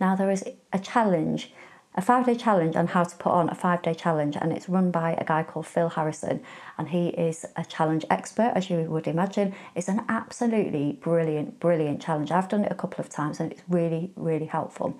Now, 0.00 0.14
there 0.14 0.30
is 0.30 0.44
a 0.72 0.78
challenge, 0.78 1.52
a 1.94 2.02
five 2.02 2.26
day 2.26 2.36
challenge 2.36 2.76
on 2.76 2.86
how 2.88 3.04
to 3.04 3.16
put 3.16 3.32
on 3.32 3.48
a 3.48 3.54
five 3.54 3.82
day 3.82 3.94
challenge, 3.94 4.36
and 4.36 4.52
it's 4.52 4.68
run 4.68 4.90
by 4.90 5.12
a 5.14 5.24
guy 5.24 5.42
called 5.42 5.66
Phil 5.66 5.88
Harrison, 5.88 6.40
and 6.76 6.88
he 6.88 7.08
is 7.08 7.44
a 7.56 7.64
challenge 7.64 8.04
expert, 8.10 8.52
as 8.54 8.70
you 8.70 8.78
would 8.82 9.06
imagine. 9.06 9.54
It's 9.74 9.88
an 9.88 10.02
absolutely 10.08 10.98
brilliant, 11.00 11.58
brilliant 11.58 12.00
challenge. 12.00 12.30
I've 12.30 12.48
done 12.48 12.64
it 12.64 12.72
a 12.72 12.76
couple 12.76 13.00
of 13.04 13.08
times, 13.08 13.40
and 13.40 13.50
it's 13.52 13.62
really, 13.68 14.12
really 14.16 14.46
helpful. 14.46 14.96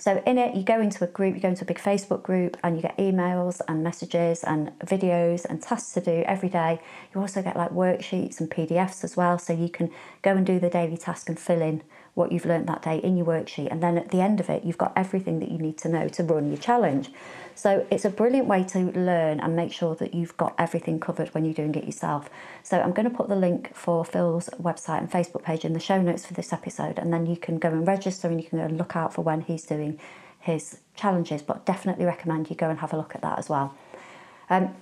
So 0.00 0.22
in 0.24 0.38
it, 0.38 0.54
you 0.54 0.62
go 0.62 0.80
into 0.80 1.04
a 1.04 1.06
group, 1.06 1.34
you 1.34 1.42
go 1.42 1.50
into 1.50 1.64
a 1.64 1.66
big 1.66 1.78
Facebook 1.78 2.22
group, 2.22 2.56
and 2.64 2.74
you 2.74 2.80
get 2.80 2.96
emails 2.96 3.60
and 3.68 3.84
messages 3.84 4.42
and 4.42 4.70
videos 4.78 5.44
and 5.44 5.60
tasks 5.60 5.92
to 5.92 6.00
do 6.00 6.24
every 6.24 6.48
day. 6.48 6.80
You 7.14 7.20
also 7.20 7.42
get 7.42 7.54
like 7.54 7.70
worksheets 7.72 8.40
and 8.40 8.50
PDFs 8.50 9.04
as 9.04 9.14
well, 9.14 9.38
so 9.38 9.52
you 9.52 9.68
can 9.68 9.90
go 10.22 10.30
and 10.30 10.46
do 10.46 10.58
the 10.58 10.70
daily 10.70 10.96
task 10.96 11.28
and 11.28 11.38
fill 11.38 11.60
in 11.60 11.82
what 12.14 12.32
you've 12.32 12.46
learned 12.46 12.66
that 12.66 12.80
day 12.80 12.96
in 12.96 13.18
your 13.18 13.26
worksheet. 13.26 13.70
And 13.70 13.82
then 13.82 13.98
at 13.98 14.10
the 14.10 14.22
end 14.22 14.40
of 14.40 14.48
it, 14.48 14.64
you've 14.64 14.78
got 14.78 14.94
everything 14.96 15.38
that 15.40 15.50
you 15.50 15.58
need 15.58 15.76
to 15.78 15.88
know 15.90 16.08
to 16.08 16.24
run 16.24 16.48
your 16.48 16.58
challenge. 16.58 17.10
So 17.60 17.86
it's 17.90 18.06
a 18.06 18.10
brilliant 18.10 18.48
way 18.48 18.64
to 18.64 18.78
learn 18.78 19.38
and 19.38 19.54
make 19.54 19.70
sure 19.70 19.94
that 19.96 20.14
you've 20.14 20.34
got 20.38 20.54
everything 20.56 20.98
covered 20.98 21.28
when 21.34 21.44
you're 21.44 21.52
doing 21.52 21.74
it 21.74 21.84
yourself. 21.84 22.30
So 22.62 22.80
I'm 22.80 22.92
going 22.92 23.06
to 23.10 23.14
put 23.14 23.28
the 23.28 23.36
link 23.36 23.76
for 23.76 24.02
Phil's 24.02 24.48
website 24.62 25.00
and 25.00 25.10
Facebook 25.10 25.42
page 25.42 25.66
in 25.66 25.74
the 25.74 25.78
show 25.78 26.00
notes 26.00 26.24
for 26.24 26.32
this 26.32 26.54
episode, 26.54 26.98
and 26.98 27.12
then 27.12 27.26
you 27.26 27.36
can 27.36 27.58
go 27.58 27.68
and 27.68 27.86
register 27.86 28.28
and 28.28 28.42
you 28.42 28.48
can 28.48 28.60
go 28.60 28.64
and 28.64 28.78
look 28.78 28.96
out 28.96 29.12
for 29.12 29.20
when 29.20 29.42
he's 29.42 29.64
doing 29.64 30.00
his 30.38 30.78
challenges. 30.94 31.42
But 31.42 31.66
definitely 31.66 32.06
recommend 32.06 32.48
you 32.48 32.56
go 32.56 32.70
and 32.70 32.78
have 32.78 32.94
a 32.94 32.96
look 32.96 33.14
at 33.14 33.20
that 33.20 33.38
as 33.38 33.50
well. 33.50 33.74
Um, 34.48 34.74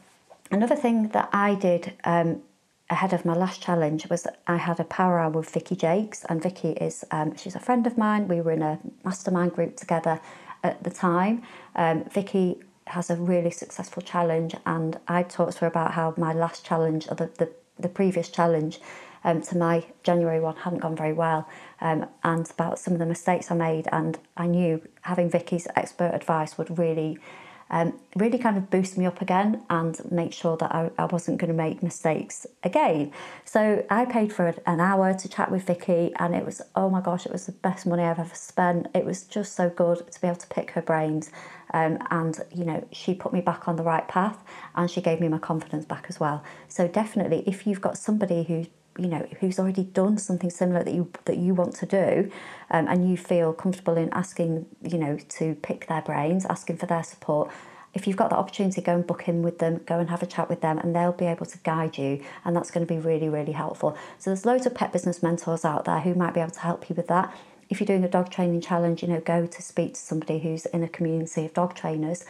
another 0.53 0.77
thing 0.77 1.09
that 1.09 1.31
I 1.33 1.57
did 1.57 1.95
um, 2.05 2.43
ahead 2.89 3.13
of 3.13 3.25
my 3.25 3.35
last 3.35 3.61
challenge 3.61 4.09
was 4.09 4.25
I 4.47 4.57
had 4.57 4.79
a 4.79 4.85
power 4.85 5.19
hour 5.19 5.31
with 5.31 5.51
Vicky 5.51 5.75
Jakes, 5.75 6.25
and 6.29 6.41
Vicky 6.41 6.75
is 6.75 7.05
um, 7.11 7.37
she's 7.37 7.57
a 7.57 7.61
friend 7.61 7.89
of 7.89 7.99
mine. 7.99 8.29
We 8.29 8.41
were 8.41 8.53
in 8.53 8.63
a 8.63 8.79
mastermind 9.05 9.55
group 9.57 9.75
together 9.75 10.21
at 10.63 10.85
the 10.85 10.91
time. 10.91 11.43
Um, 11.75 12.05
Vicky 12.11 12.61
has 12.89 13.11
a 13.11 13.17
really 13.17 13.51
successful 13.51 14.03
challenge, 14.03 14.55
and 14.67 14.99
I 15.09 15.23
talked 15.23 15.55
to 15.55 15.61
her 15.61 15.67
about 15.67 15.93
how 15.93 16.15
my 16.17 16.33
last 16.33 16.65
challenge, 16.65 17.07
or 17.11 17.15
the, 17.15 17.31
the, 17.39 17.51
the 17.79 17.89
previous 17.89 18.29
challenge 18.29 18.81
um, 19.25 19.43
to 19.43 19.57
my 19.57 19.85
January 20.03 20.41
one, 20.41 20.57
hadn't 20.57 20.81
gone 20.81 20.97
very 20.97 21.13
well, 21.13 21.49
um, 21.81 22.07
and 22.25 22.51
about 22.51 22.79
some 22.79 22.95
of 22.95 22.99
the 22.99 23.07
mistakes 23.07 23.51
I 23.51 23.55
made. 23.55 23.89
And 23.93 24.19
I 24.37 24.47
knew 24.47 24.83
having 25.03 25.31
Vicky's 25.31 25.67
expert 25.77 26.13
advice 26.15 26.57
would 26.59 26.79
really 26.79 27.19
um, 27.71 27.99
really 28.17 28.39
kind 28.39 28.57
of 28.57 28.71
boost 28.71 28.97
me 28.97 29.07
up 29.07 29.21
again 29.21 29.63
and 29.69 30.01
make 30.11 30.33
sure 30.33 30.57
that 30.57 30.75
I, 30.75 30.91
I 30.99 31.05
wasn't 31.05 31.39
going 31.39 31.51
to 31.51 31.57
make 31.57 31.83
mistakes 31.83 32.47
again. 32.63 33.13
So 33.45 33.85
I 33.91 34.05
paid 34.07 34.33
for 34.33 34.55
an 34.67 34.81
hour 34.81 35.15
to 35.15 35.29
chat 35.29 35.51
with 35.51 35.65
Vicky, 35.65 36.13
and 36.19 36.35
it 36.35 36.45
was 36.45 36.63
oh 36.75 36.89
my 36.89 37.01
gosh, 37.01 37.27
it 37.27 37.33
was 37.33 37.47
the 37.47 37.53
best 37.53 37.87
money 37.87 38.03
I've 38.03 38.19
ever 38.19 38.35
spent. 38.35 38.89
It 38.95 39.05
was 39.05 39.25
just 39.25 39.55
so 39.55 39.69
good 39.69 40.11
to 40.11 40.21
be 40.21 40.27
able 40.27 40.39
to 40.39 40.47
pick 40.47 40.71
her 40.73 40.83
brains, 40.83 41.31
um, 41.73 41.99
and 42.11 42.39
you 42.55 42.65
know 42.65 42.87
she 42.93 43.15
put 43.15 43.33
me 43.33 43.41
back 43.41 43.69
on 43.69 43.77
the 43.77 43.83
right 43.83 44.07
path, 44.09 44.39
and 44.75 44.91
she 44.91 45.01
gave 45.01 45.21
me 45.21 45.29
my 45.29 45.39
confidence 45.39 45.85
back 45.85 46.07
as 46.09 46.19
well. 46.21 46.43
So 46.69 46.89
definitely, 46.89 47.45
if 47.47 47.67
you've 47.67 47.81
got 47.81 47.99
somebody 47.99 48.45
who 48.45 48.67
you 48.99 49.09
know 49.09 49.27
who's 49.41 49.59
already 49.59 49.85
done 49.85 50.19
something 50.19 50.51
similar 50.51 50.83
that 50.83 50.95
you 50.95 51.11
that 51.25 51.39
you 51.39 51.55
want 51.55 51.75
to 51.77 51.87
do, 51.87 52.31
um, 52.71 52.89
and 52.89 53.09
you 53.09 53.17
feel 53.17 53.53
comfortable 53.53 53.97
in 53.97 54.13
asking 54.13 54.67
you 54.83 54.99
know 54.99 55.19
to 55.29 55.55
pick 55.57 55.87
their 55.87 56.03
brains, 56.03 56.45
asking 56.47 56.77
for 56.77 56.87
their 56.87 57.03
support. 57.03 57.51
If 57.95 58.07
you've 58.07 58.19
got 58.19 58.31
the 58.31 58.37
opportunity, 58.37 58.83
go 58.83 58.95
and 58.95 59.07
book 59.07 59.29
in 59.29 59.43
with 59.43 59.61
them, 59.61 59.81
go 59.87 59.99
and 59.99 60.11
have 60.11 60.23
a 60.23 60.27
chat 60.27 60.51
with 60.51 60.61
them, 60.61 60.79
and 60.79 60.95
they'll 60.95 61.11
be 61.11 61.25
able 61.25 61.47
to 61.47 61.59
guide 61.59 61.97
you, 61.97 62.23
and 62.45 62.55
that's 62.55 62.71
going 62.71 62.87
to 62.87 62.95
be 62.95 63.01
really, 63.01 63.31
really 63.31 63.53
helpful. 63.53 63.97
So, 64.19 64.31
there's 64.31 64.45
loads 64.45 64.67
of 64.67 64.75
pet 64.75 64.93
business 64.93 65.23
mentors 65.23 65.65
out 65.65 65.87
there 65.87 66.01
who 66.01 66.15
might 66.15 66.35
be 66.35 66.41
able 66.41 66.51
to 66.51 66.61
help 66.61 66.91
you 66.91 66.95
with 66.95 67.09
that. 67.09 67.35
If 67.69 67.81
you're 67.81 67.87
doing 67.87 68.05
a 68.05 68.09
dog 68.09 68.31
training 68.31 68.61
challenge, 68.61 69.03
you 69.03 69.09
know, 69.09 69.21
go 69.21 69.47
to 69.47 69.63
speak 69.63 69.95
to 69.95 70.01
somebody 70.01 70.39
who's 70.39 70.67
in 70.67 70.83
a 70.83 70.89
community 70.89 71.45
of 71.45 71.55
dog 71.55 71.75
trainers 71.75 72.25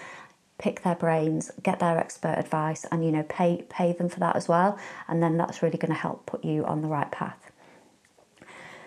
pick 0.59 0.83
their 0.83 0.97
brains, 0.97 1.53
get 1.63 1.79
their 1.79 1.97
expert 1.99 2.35
advice, 2.37 2.85
and 2.91 3.05
you 3.05 3.13
know 3.13 3.23
pay 3.29 3.65
pay 3.69 3.93
them 3.93 4.09
for 4.09 4.21
that 4.21 4.37
as 4.37 4.49
well. 4.49 4.79
And 5.07 5.23
then 5.23 5.37
that's 5.37 5.63
really 5.63 5.79
going 5.79 5.93
to 5.93 5.99
help 5.99 6.27
put 6.27 6.45
you 6.45 6.65
on 6.65 6.83
the 6.83 6.89
right 6.89 7.11
path. 7.11 7.51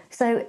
So 0.10 0.46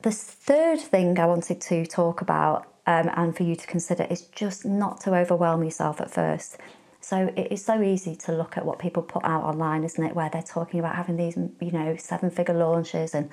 the 0.00 0.10
third 0.10 0.80
thing 0.80 1.18
I 1.18 1.26
wanted 1.26 1.60
to 1.60 1.86
talk 1.86 2.22
about 2.22 2.66
um, 2.86 3.10
and 3.14 3.36
for 3.36 3.44
you 3.44 3.54
to 3.54 3.66
consider 3.66 4.04
is 4.04 4.22
just 4.22 4.64
not 4.64 5.00
to 5.02 5.14
overwhelm 5.14 5.62
yourself 5.62 6.00
at 6.00 6.10
first. 6.10 6.56
So 7.00 7.32
it 7.36 7.52
is 7.52 7.64
so 7.64 7.82
easy 7.82 8.16
to 8.16 8.32
look 8.32 8.56
at 8.56 8.64
what 8.64 8.78
people 8.78 9.02
put 9.02 9.24
out 9.24 9.42
online, 9.42 9.84
isn't 9.84 10.02
it? 10.02 10.14
Where 10.14 10.30
they're 10.30 10.42
talking 10.42 10.80
about 10.80 10.94
having 10.94 11.16
these, 11.16 11.36
you 11.36 11.72
know, 11.72 11.96
seven-figure 11.96 12.54
launches 12.54 13.14
and 13.14 13.28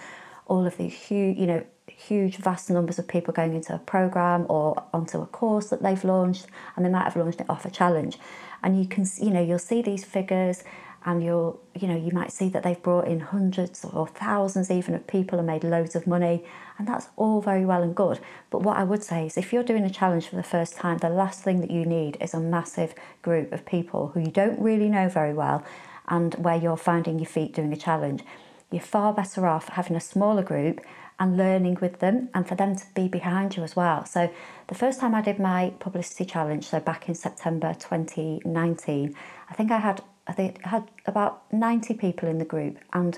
all 0.50 0.66
of 0.66 0.78
these 0.78 0.94
huge, 0.94 1.38
you 1.38 1.48
know, 1.48 1.64
huge, 1.88 2.38
vast 2.38 2.70
numbers 2.70 3.00
of 3.00 3.08
people 3.08 3.34
going 3.34 3.54
into 3.54 3.74
a 3.74 3.80
program 3.80 4.46
or 4.50 4.84
onto 4.94 5.22
a 5.22 5.26
course 5.26 5.70
that 5.70 5.82
they've 5.82 6.04
launched, 6.04 6.48
and 6.76 6.86
they 6.86 6.90
might 6.90 7.04
have 7.04 7.16
launched 7.16 7.42
it 7.42 7.50
off 7.50 7.66
a 7.66 7.72
challenge. 7.72 8.18
And 8.64 8.80
you 8.80 8.88
can, 8.88 9.06
you 9.22 9.30
know, 9.30 9.42
you'll 9.42 9.60
see 9.60 9.82
these 9.82 10.04
figures, 10.04 10.64
and 11.06 11.24
you'll, 11.24 11.62
you 11.80 11.88
know, 11.88 11.96
you 11.96 12.12
might 12.12 12.32
see 12.32 12.50
that 12.50 12.64
they've 12.64 12.82
brought 12.82 13.08
in 13.08 13.22
hundreds 13.22 13.86
or 13.86 14.08
thousands 14.08 14.70
even 14.70 14.94
of 14.96 15.08
people 15.08 15.40
and 15.40 15.48
made 15.48 15.64
loads 15.64 15.96
of 15.96 16.06
money, 16.08 16.44
and 16.78 16.88
that's 16.88 17.08
all 17.16 17.42
very 17.42 17.66
well 17.66 17.84
and 17.84 17.96
good. 17.96 18.20
But 18.50 18.64
what 18.64 18.78
I 18.78 18.84
would 18.84 19.04
say 19.04 19.26
is, 19.26 19.38
if 19.38 19.54
you're 19.54 19.64
doing 19.64 19.86
a 19.86 19.90
challenge 19.90 20.28
for 20.28 20.36
the 20.36 20.44
first 20.44 20.76
time, 20.76 20.98
the 20.98 21.10
last 21.10 21.42
thing 21.42 21.62
that 21.62 21.72
you 21.72 21.86
need 21.86 22.18
is 22.20 22.34
a 22.34 22.40
massive 22.40 22.94
group 23.22 23.52
of 23.54 23.66
people 23.66 24.10
who 24.10 24.20
you 24.20 24.32
don't 24.32 24.60
really 24.60 24.90
know 24.90 25.08
very 25.08 25.34
well, 25.34 25.64
and 26.08 26.36
where 26.36 26.58
you're 26.58 26.78
finding 26.78 27.20
your 27.20 27.28
feet 27.28 27.54
doing 27.54 27.72
a 27.72 27.78
challenge. 27.78 28.24
You're 28.72 28.82
far 28.82 29.14
better 29.14 29.48
off 29.48 29.70
having 29.70 29.96
a 29.96 30.02
smaller 30.02 30.44
group 30.44 30.82
and 31.20 31.36
learning 31.36 31.78
with 31.82 32.00
them 32.00 32.30
and 32.34 32.48
for 32.48 32.56
them 32.56 32.76
to 32.76 32.86
be 32.94 33.08
behind 33.08 33.58
you 33.58 33.64
as 33.64 33.76
well. 33.76 34.06
So, 34.06 34.32
the 34.68 34.76
first 34.76 35.00
time 35.00 35.16
I 35.16 35.22
did 35.22 35.40
my 35.40 35.74
publicity 35.80 36.24
challenge, 36.24 36.68
so 36.68 36.80
back 36.80 37.10
in 37.10 37.16
September 37.16 37.74
2019, 37.74 39.16
I 39.50 39.54
think 39.54 39.72
I 39.72 39.80
had 39.80 40.02
I 40.28 40.34
think 40.34 40.60
I 40.64 40.70
had 40.70 40.92
about 41.08 41.52
90 41.52 41.96
people 41.96 42.30
in 42.30 42.38
the 42.38 42.46
group 42.46 42.78
and 42.94 43.18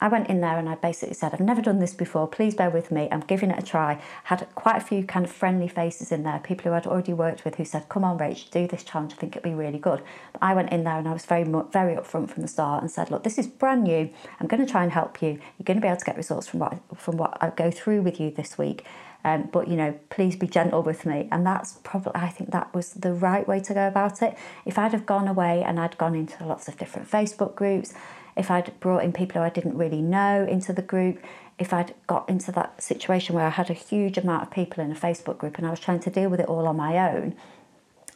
I 0.00 0.08
went 0.08 0.28
in 0.28 0.40
there 0.40 0.58
and 0.58 0.68
I 0.68 0.74
basically 0.74 1.14
said, 1.14 1.32
I've 1.32 1.40
never 1.40 1.62
done 1.62 1.78
this 1.78 1.94
before, 1.94 2.26
please 2.26 2.54
bear 2.54 2.70
with 2.70 2.90
me, 2.90 3.08
I'm 3.10 3.20
giving 3.20 3.50
it 3.50 3.58
a 3.58 3.62
try. 3.62 4.00
Had 4.24 4.46
quite 4.54 4.76
a 4.76 4.84
few 4.84 5.04
kind 5.04 5.24
of 5.24 5.32
friendly 5.32 5.68
faces 5.68 6.12
in 6.12 6.24
there, 6.24 6.40
people 6.40 6.70
who 6.70 6.76
I'd 6.76 6.86
already 6.86 7.12
worked 7.12 7.44
with 7.44 7.54
who 7.56 7.64
said, 7.64 7.88
Come 7.88 8.04
on, 8.04 8.18
Rach, 8.18 8.50
do 8.50 8.66
this 8.66 8.84
challenge, 8.84 9.12
I 9.12 9.16
think 9.16 9.32
it'd 9.32 9.42
be 9.42 9.54
really 9.54 9.78
good. 9.78 10.02
But 10.32 10.42
I 10.42 10.54
went 10.54 10.72
in 10.72 10.84
there 10.84 10.98
and 10.98 11.08
I 11.08 11.12
was 11.12 11.24
very, 11.24 11.44
very 11.44 11.96
upfront 11.96 12.30
from 12.30 12.42
the 12.42 12.48
start 12.48 12.82
and 12.82 12.90
said, 12.90 13.10
Look, 13.10 13.22
this 13.22 13.38
is 13.38 13.46
brand 13.46 13.84
new, 13.84 14.10
I'm 14.40 14.46
going 14.46 14.64
to 14.64 14.70
try 14.70 14.82
and 14.82 14.92
help 14.92 15.22
you. 15.22 15.30
You're 15.30 15.64
going 15.64 15.78
to 15.78 15.82
be 15.82 15.88
able 15.88 15.98
to 15.98 16.04
get 16.04 16.16
results 16.16 16.48
from 16.48 16.60
what, 16.60 16.78
from 16.96 17.16
what 17.16 17.38
I 17.40 17.50
go 17.50 17.70
through 17.70 18.02
with 18.02 18.20
you 18.20 18.30
this 18.30 18.58
week. 18.58 18.84
Um, 19.24 19.48
but 19.50 19.68
you 19.68 19.76
know, 19.76 19.98
please 20.10 20.36
be 20.36 20.46
gentle 20.46 20.82
with 20.82 21.06
me, 21.06 21.28
and 21.32 21.46
that's 21.46 21.78
probably 21.82 22.12
I 22.14 22.28
think 22.28 22.50
that 22.50 22.74
was 22.74 22.92
the 22.92 23.12
right 23.12 23.48
way 23.48 23.58
to 23.60 23.74
go 23.74 23.88
about 23.88 24.20
it. 24.20 24.36
If 24.66 24.78
I'd 24.78 24.92
have 24.92 25.06
gone 25.06 25.28
away 25.28 25.62
and 25.62 25.80
I'd 25.80 25.96
gone 25.96 26.14
into 26.14 26.44
lots 26.44 26.68
of 26.68 26.76
different 26.76 27.10
Facebook 27.10 27.54
groups, 27.54 27.94
if 28.36 28.50
I'd 28.50 28.78
brought 28.80 29.02
in 29.02 29.12
people 29.12 29.40
who 29.40 29.46
I 29.46 29.50
didn't 29.50 29.78
really 29.78 30.02
know 30.02 30.46
into 30.48 30.72
the 30.74 30.82
group, 30.82 31.24
if 31.58 31.72
I'd 31.72 31.94
got 32.06 32.28
into 32.28 32.52
that 32.52 32.82
situation 32.82 33.34
where 33.34 33.46
I 33.46 33.50
had 33.50 33.70
a 33.70 33.74
huge 33.74 34.18
amount 34.18 34.42
of 34.42 34.50
people 34.50 34.84
in 34.84 34.92
a 34.92 34.96
Facebook 34.96 35.38
group 35.38 35.56
and 35.56 35.66
I 35.66 35.70
was 35.70 35.80
trying 35.80 36.00
to 36.00 36.10
deal 36.10 36.28
with 36.28 36.40
it 36.40 36.46
all 36.46 36.66
on 36.66 36.76
my 36.76 36.98
own, 37.10 37.34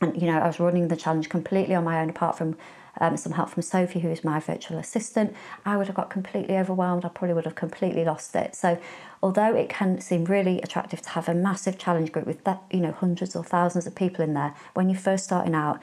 and 0.01 0.21
you 0.21 0.27
know, 0.29 0.39
I 0.39 0.47
was 0.47 0.61
running 0.61 0.89
the 0.89 0.97
challenge 0.97 1.31
completely 1.31 1.75
on 1.75 1.85
my 1.85 2.01
own, 2.03 2.11
apart 2.11 2.37
from 2.37 2.57
um, 3.01 3.17
some 3.17 3.33
help 3.33 3.51
from 3.51 3.63
Sophie, 3.63 4.01
who 4.01 4.11
is 4.11 4.25
my 4.25 4.41
virtual 4.41 4.79
assistant, 4.79 5.35
I 5.65 5.77
would 5.77 5.87
have 5.87 5.97
got 5.97 6.11
completely 6.11 6.57
overwhelmed. 6.57 7.05
I 7.05 7.09
probably 7.09 7.35
would 7.35 7.45
have 7.45 7.55
completely 7.55 8.05
lost 8.05 8.35
it. 8.35 8.55
So, 8.55 8.79
although 9.23 9.55
it 9.55 9.69
can 9.69 10.01
seem 10.01 10.25
really 10.25 10.61
attractive 10.63 11.03
to 11.03 11.09
have 11.11 11.29
a 11.29 11.35
massive 11.35 11.79
challenge 11.79 12.13
group 12.13 12.27
with 12.27 12.45
that, 12.45 12.63
you 12.71 12.81
know, 12.81 12.93
hundreds 12.93 13.35
or 13.35 13.45
thousands 13.45 13.87
of 13.87 13.95
people 13.95 14.25
in 14.25 14.35
there, 14.35 14.55
when 14.75 14.89
you're 14.89 14.99
first 14.99 15.25
starting 15.25 15.55
out, 15.55 15.81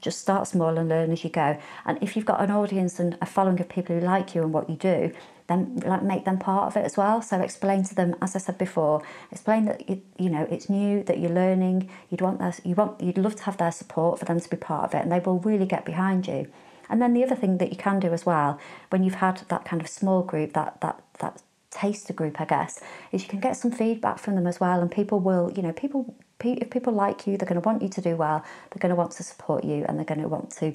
just 0.00 0.20
start 0.20 0.46
small 0.46 0.78
and 0.78 0.88
learn 0.88 1.10
as 1.10 1.24
you 1.24 1.30
go. 1.30 1.58
And 1.84 1.98
if 2.00 2.14
you've 2.14 2.24
got 2.24 2.40
an 2.40 2.50
audience 2.50 3.00
and 3.00 3.18
a 3.20 3.26
following 3.26 3.60
of 3.60 3.68
people 3.68 3.98
who 3.98 4.04
like 4.04 4.34
you 4.34 4.42
and 4.42 4.52
what 4.52 4.70
you 4.70 4.76
do, 4.76 5.12
then 5.48 5.76
like 5.84 6.02
make 6.02 6.24
them 6.24 6.38
part 6.38 6.68
of 6.68 6.76
it 6.76 6.84
as 6.84 6.96
well. 6.96 7.20
So 7.22 7.40
explain 7.40 7.82
to 7.84 7.94
them, 7.94 8.14
as 8.22 8.36
I 8.36 8.38
said 8.38 8.58
before, 8.58 9.02
explain 9.32 9.64
that 9.64 9.88
you, 9.88 10.02
you 10.18 10.30
know 10.30 10.46
it's 10.50 10.68
new, 10.68 11.02
that 11.04 11.18
you're 11.18 11.32
learning. 11.32 11.90
You'd 12.10 12.20
want 12.20 12.38
their, 12.38 12.54
you 12.64 12.74
want 12.74 13.00
you'd 13.00 13.18
love 13.18 13.36
to 13.36 13.42
have 13.44 13.56
their 13.56 13.72
support 13.72 14.18
for 14.18 14.26
them 14.26 14.40
to 14.40 14.48
be 14.48 14.56
part 14.56 14.84
of 14.84 14.94
it, 14.94 15.02
and 15.02 15.10
they 15.10 15.20
will 15.20 15.40
really 15.40 15.66
get 15.66 15.84
behind 15.84 16.28
you. 16.28 16.46
And 16.90 17.02
then 17.02 17.12
the 17.12 17.24
other 17.24 17.34
thing 17.34 17.58
that 17.58 17.70
you 17.70 17.76
can 17.76 17.98
do 17.98 18.12
as 18.12 18.24
well, 18.24 18.58
when 18.90 19.02
you've 19.02 19.16
had 19.16 19.42
that 19.48 19.64
kind 19.64 19.82
of 19.82 19.88
small 19.88 20.22
group, 20.22 20.52
that 20.52 20.80
that 20.82 21.02
that 21.20 21.42
taster 21.70 22.12
group, 22.12 22.40
I 22.40 22.44
guess, 22.44 22.80
is 23.12 23.22
you 23.22 23.28
can 23.28 23.40
get 23.40 23.56
some 23.56 23.70
feedback 23.70 24.18
from 24.18 24.34
them 24.34 24.46
as 24.46 24.60
well, 24.60 24.80
and 24.80 24.90
people 24.90 25.18
will, 25.18 25.50
you 25.56 25.62
know, 25.62 25.72
people 25.72 26.14
if 26.40 26.70
people 26.70 26.92
like 26.92 27.26
you, 27.26 27.36
they're 27.36 27.48
going 27.48 27.60
to 27.60 27.66
want 27.66 27.82
you 27.82 27.88
to 27.88 28.00
do 28.00 28.16
well, 28.16 28.44
they're 28.70 28.80
going 28.80 28.90
to 28.90 28.96
want 28.96 29.12
to 29.12 29.22
support 29.22 29.64
you, 29.64 29.84
and 29.88 29.98
they're 29.98 30.04
going 30.04 30.22
to 30.22 30.28
want 30.28 30.50
to, 30.50 30.66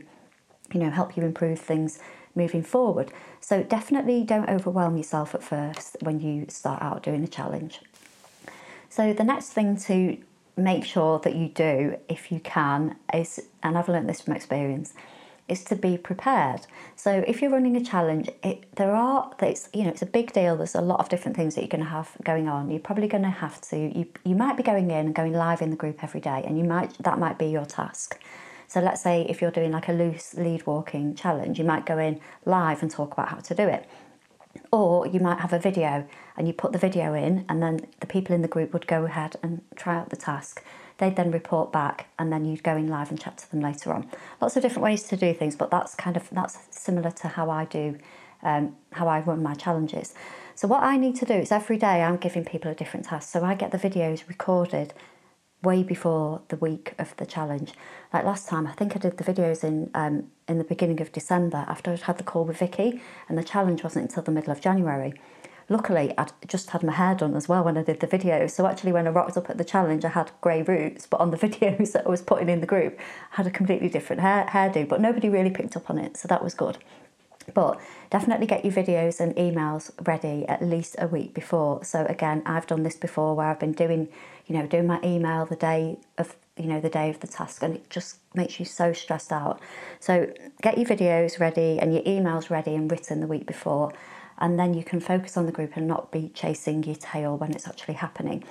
you 0.73 0.79
know, 0.79 0.89
help 0.89 1.15
you 1.15 1.23
improve 1.23 1.59
things 1.59 1.99
moving 2.35 2.63
forward. 2.63 3.11
So 3.39 3.63
definitely 3.63 4.23
don't 4.23 4.49
overwhelm 4.49 4.97
yourself 4.97 5.35
at 5.35 5.43
first 5.43 5.97
when 6.01 6.19
you 6.19 6.45
start 6.49 6.81
out 6.81 7.03
doing 7.03 7.23
a 7.23 7.27
challenge. 7.27 7.81
So 8.89 9.13
the 9.13 9.23
next 9.23 9.49
thing 9.49 9.77
to 9.77 10.17
make 10.55 10.85
sure 10.85 11.19
that 11.19 11.35
you 11.35 11.47
do, 11.47 11.97
if 12.07 12.31
you 12.31 12.39
can, 12.39 12.95
is, 13.13 13.39
and 13.63 13.77
I've 13.77 13.89
learned 13.89 14.07
this 14.07 14.21
from 14.21 14.35
experience, 14.35 14.93
is 15.49 15.63
to 15.65 15.75
be 15.75 15.97
prepared. 15.97 16.61
So 16.95 17.23
if 17.27 17.41
you're 17.41 17.51
running 17.51 17.75
a 17.75 17.83
challenge, 17.83 18.29
it, 18.43 18.63
there 18.75 18.93
are 18.93 19.31
it's 19.41 19.69
you 19.73 19.83
know 19.83 19.89
it's 19.89 20.01
a 20.01 20.05
big 20.05 20.31
deal. 20.31 20.55
There's 20.55 20.75
a 20.75 20.81
lot 20.81 20.99
of 20.99 21.09
different 21.09 21.35
things 21.35 21.55
that 21.55 21.61
you're 21.61 21.69
going 21.69 21.83
to 21.83 21.89
have 21.89 22.11
going 22.23 22.47
on. 22.47 22.69
You're 22.69 22.79
probably 22.79 23.07
going 23.07 23.23
to 23.23 23.29
have 23.29 23.59
to 23.69 23.77
you 23.77 24.07
you 24.23 24.35
might 24.35 24.55
be 24.55 24.63
going 24.63 24.89
in 24.89 25.07
and 25.07 25.15
going 25.15 25.33
live 25.33 25.61
in 25.61 25.69
the 25.69 25.75
group 25.75 26.03
every 26.03 26.21
day, 26.21 26.43
and 26.45 26.57
you 26.57 26.63
might 26.63 26.97
that 26.99 27.19
might 27.19 27.37
be 27.37 27.47
your 27.47 27.65
task. 27.65 28.19
So 28.73 28.79
let's 28.79 29.03
say 29.03 29.23
if 29.29 29.39
you're 29.39 29.51
doing 29.51 29.71
like 29.71 29.87
a 29.87 29.93
loose 29.93 30.33
lead 30.33 30.65
walking 30.65 31.13
challenge, 31.13 31.59
you 31.59 31.63
might 31.63 31.85
go 31.85 31.99
in 31.99 32.19
live 32.43 32.81
and 32.81 32.89
talk 32.89 33.13
about 33.13 33.29
how 33.29 33.37
to 33.37 33.53
do 33.53 33.67
it. 33.67 33.87
Or 34.71 35.05
you 35.05 35.19
might 35.19 35.41
have 35.41 35.53
a 35.53 35.59
video 35.59 36.07
and 36.35 36.47
you 36.47 36.53
put 36.55 36.71
the 36.71 36.79
video 36.79 37.13
in, 37.13 37.45
and 37.47 37.61
then 37.61 37.81
the 37.99 38.07
people 38.07 38.33
in 38.33 38.41
the 38.41 38.47
group 38.47 38.73
would 38.73 38.87
go 38.87 39.05
ahead 39.05 39.35
and 39.43 39.61
try 39.75 39.95
out 39.95 40.09
the 40.09 40.15
task. 40.15 40.63
They'd 40.97 41.15
then 41.15 41.29
report 41.29 41.71
back, 41.71 42.07
and 42.17 42.33
then 42.33 42.45
you'd 42.45 42.63
go 42.63 42.75
in 42.75 42.87
live 42.87 43.11
and 43.11 43.21
chat 43.21 43.37
to 43.37 43.51
them 43.51 43.59
later 43.59 43.93
on. 43.93 44.09
Lots 44.41 44.55
of 44.55 44.63
different 44.63 44.85
ways 44.85 45.03
to 45.03 45.17
do 45.17 45.35
things, 45.35 45.55
but 45.55 45.69
that's 45.69 45.93
kind 45.93 46.17
of 46.17 46.27
that's 46.31 46.57
similar 46.71 47.11
to 47.11 47.27
how 47.27 47.51
I 47.51 47.65
do, 47.65 47.99
um, 48.41 48.75
how 48.93 49.07
I 49.07 49.19
run 49.19 49.43
my 49.43 49.53
challenges. 49.53 50.15
So 50.55 50.67
what 50.67 50.81
I 50.81 50.97
need 50.97 51.15
to 51.17 51.25
do 51.25 51.35
is 51.35 51.51
every 51.51 51.77
day 51.77 52.01
I'm 52.01 52.17
giving 52.17 52.43
people 52.43 52.71
a 52.71 52.75
different 52.75 53.05
task. 53.05 53.29
So 53.29 53.43
I 53.43 53.53
get 53.53 53.69
the 53.69 53.77
videos 53.77 54.27
recorded 54.27 54.95
way 55.63 55.81
before 55.81 56.41
the 56.49 56.57
week 56.57 56.93
of 56.99 57.15
the 57.17 57.25
challenge. 57.25 57.73
Like 58.13 58.25
last 58.25 58.47
time, 58.47 58.67
I 58.67 58.73
think 58.73 58.95
I 58.95 58.99
did 58.99 59.17
the 59.17 59.23
videos 59.23 59.63
in 59.63 59.89
um, 59.93 60.29
in 60.47 60.57
the 60.57 60.63
beginning 60.63 61.01
of 61.01 61.11
December 61.11 61.65
after 61.67 61.91
I'd 61.91 62.01
had 62.01 62.17
the 62.17 62.23
call 62.23 62.45
with 62.45 62.57
Vicky, 62.57 63.01
and 63.27 63.37
the 63.37 63.43
challenge 63.43 63.83
wasn't 63.83 64.09
until 64.09 64.23
the 64.23 64.31
middle 64.31 64.51
of 64.51 64.61
January. 64.61 65.13
Luckily, 65.69 66.13
I'd 66.17 66.31
just 66.47 66.71
had 66.71 66.83
my 66.83 66.91
hair 66.91 67.15
done 67.15 67.35
as 67.35 67.47
well 67.47 67.63
when 67.63 67.77
I 67.77 67.83
did 67.83 68.01
the 68.01 68.07
video. 68.07 68.47
So 68.47 68.67
actually, 68.67 68.91
when 68.91 69.07
I 69.07 69.11
rocked 69.11 69.37
up 69.37 69.49
at 69.49 69.57
the 69.57 69.63
challenge, 69.63 70.03
I 70.03 70.09
had 70.09 70.31
grey 70.41 70.61
roots, 70.61 71.07
but 71.07 71.21
on 71.21 71.31
the 71.31 71.37
videos 71.47 71.93
that 71.93 72.05
I 72.05 72.09
was 72.09 72.21
putting 72.21 72.49
in 72.49 72.59
the 72.59 72.67
group, 72.67 72.99
I 73.31 73.37
had 73.37 73.47
a 73.47 73.51
completely 73.51 73.89
different 73.89 74.21
hair 74.21 74.45
hairdo. 74.49 74.87
But 74.87 75.01
nobody 75.01 75.29
really 75.29 75.51
picked 75.51 75.77
up 75.77 75.89
on 75.89 75.97
it, 75.97 76.17
so 76.17 76.27
that 76.27 76.43
was 76.43 76.53
good. 76.53 76.77
But 77.53 77.79
definitely 78.09 78.47
get 78.47 78.63
your 78.63 78.73
videos 78.73 79.19
and 79.19 79.35
emails 79.35 79.91
ready 80.07 80.45
at 80.47 80.61
least 80.61 80.95
a 80.99 81.07
week 81.07 81.33
before. 81.33 81.83
So 81.83 82.05
again, 82.05 82.41
I've 82.45 82.67
done 82.67 82.83
this 82.83 82.95
before 82.95 83.35
where 83.35 83.47
I've 83.47 83.59
been 83.59 83.73
doing, 83.73 84.09
you 84.47 84.57
know, 84.57 84.67
doing 84.67 84.87
my 84.87 84.99
email 85.03 85.45
the 85.45 85.55
day 85.55 85.97
of 86.17 86.35
you 86.57 86.65
know 86.65 86.79
the 86.79 86.89
day 86.89 87.09
of 87.09 87.19
the 87.19 87.27
task 87.27 87.63
and 87.63 87.75
it 87.75 87.89
just 87.89 88.17
makes 88.35 88.59
you 88.59 88.65
so 88.65 88.93
stressed 88.93 89.31
out 89.31 89.59
so 89.99 90.31
get 90.61 90.77
your 90.77 90.85
videos 90.85 91.39
ready 91.39 91.79
and 91.79 91.93
your 91.93 92.03
emails 92.03 92.49
ready 92.49 92.75
and 92.75 92.91
written 92.91 93.19
the 93.21 93.27
week 93.27 93.47
before 93.47 93.91
and 94.37 94.59
then 94.59 94.73
you 94.73 94.83
can 94.83 94.99
focus 94.99 95.35
on 95.35 95.45
the 95.45 95.51
group 95.51 95.75
and 95.75 95.87
not 95.87 96.11
be 96.11 96.29
chasing 96.33 96.83
your 96.83 96.95
tail 96.95 97.37
when 97.37 97.51
it's 97.51 97.67
actually 97.67 97.95
happening 97.95 98.43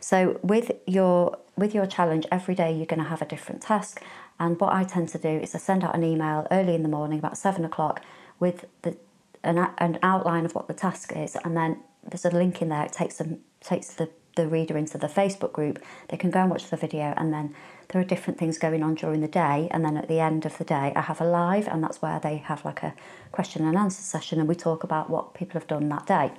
so 0.00 0.38
with 0.42 0.72
your 0.86 1.36
with 1.56 1.74
your 1.74 1.86
challenge 1.86 2.26
every 2.32 2.54
day 2.54 2.72
you're 2.72 2.86
going 2.86 3.02
to 3.02 3.08
have 3.08 3.20
a 3.20 3.26
different 3.26 3.60
task 3.60 4.02
and 4.38 4.58
what 4.58 4.72
i 4.72 4.82
tend 4.82 5.08
to 5.08 5.18
do 5.18 5.28
is 5.28 5.54
i 5.54 5.58
send 5.58 5.84
out 5.84 5.94
an 5.94 6.02
email 6.02 6.46
early 6.50 6.74
in 6.74 6.82
the 6.82 6.88
morning 6.88 7.18
about 7.18 7.36
seven 7.36 7.64
o'clock 7.64 8.02
with 8.40 8.64
the 8.82 8.96
an, 9.42 9.58
an 9.78 9.98
outline 10.02 10.44
of 10.44 10.54
what 10.54 10.68
the 10.68 10.74
task 10.74 11.12
is 11.14 11.36
and 11.44 11.56
then 11.56 11.80
there's 12.08 12.24
a 12.24 12.30
link 12.30 12.60
in 12.60 12.68
there 12.68 12.84
it 12.84 12.92
takes 12.92 13.16
them 13.18 13.38
takes 13.60 13.94
the 13.94 14.08
the 14.36 14.48
reader 14.48 14.76
into 14.76 14.98
the 14.98 15.06
Facebook 15.06 15.52
group, 15.52 15.82
they 16.08 16.16
can 16.16 16.30
go 16.30 16.40
and 16.40 16.50
watch 16.50 16.68
the 16.70 16.76
video, 16.76 17.14
and 17.16 17.32
then 17.32 17.54
there 17.88 18.00
are 18.00 18.04
different 18.04 18.38
things 18.38 18.58
going 18.58 18.82
on 18.82 18.94
during 18.94 19.20
the 19.20 19.28
day. 19.28 19.68
And 19.70 19.84
then 19.84 19.96
at 19.96 20.08
the 20.08 20.20
end 20.20 20.46
of 20.46 20.56
the 20.58 20.64
day, 20.64 20.92
I 20.94 21.00
have 21.02 21.20
a 21.20 21.24
live, 21.24 21.68
and 21.68 21.82
that's 21.82 22.00
where 22.00 22.20
they 22.20 22.36
have 22.38 22.64
like 22.64 22.82
a 22.82 22.94
question 23.32 23.66
and 23.66 23.76
answer 23.76 24.02
session, 24.02 24.38
and 24.38 24.48
we 24.48 24.54
talk 24.54 24.84
about 24.84 25.10
what 25.10 25.34
people 25.34 25.54
have 25.54 25.68
done 25.68 25.88
that 25.88 26.06
day. 26.06 26.32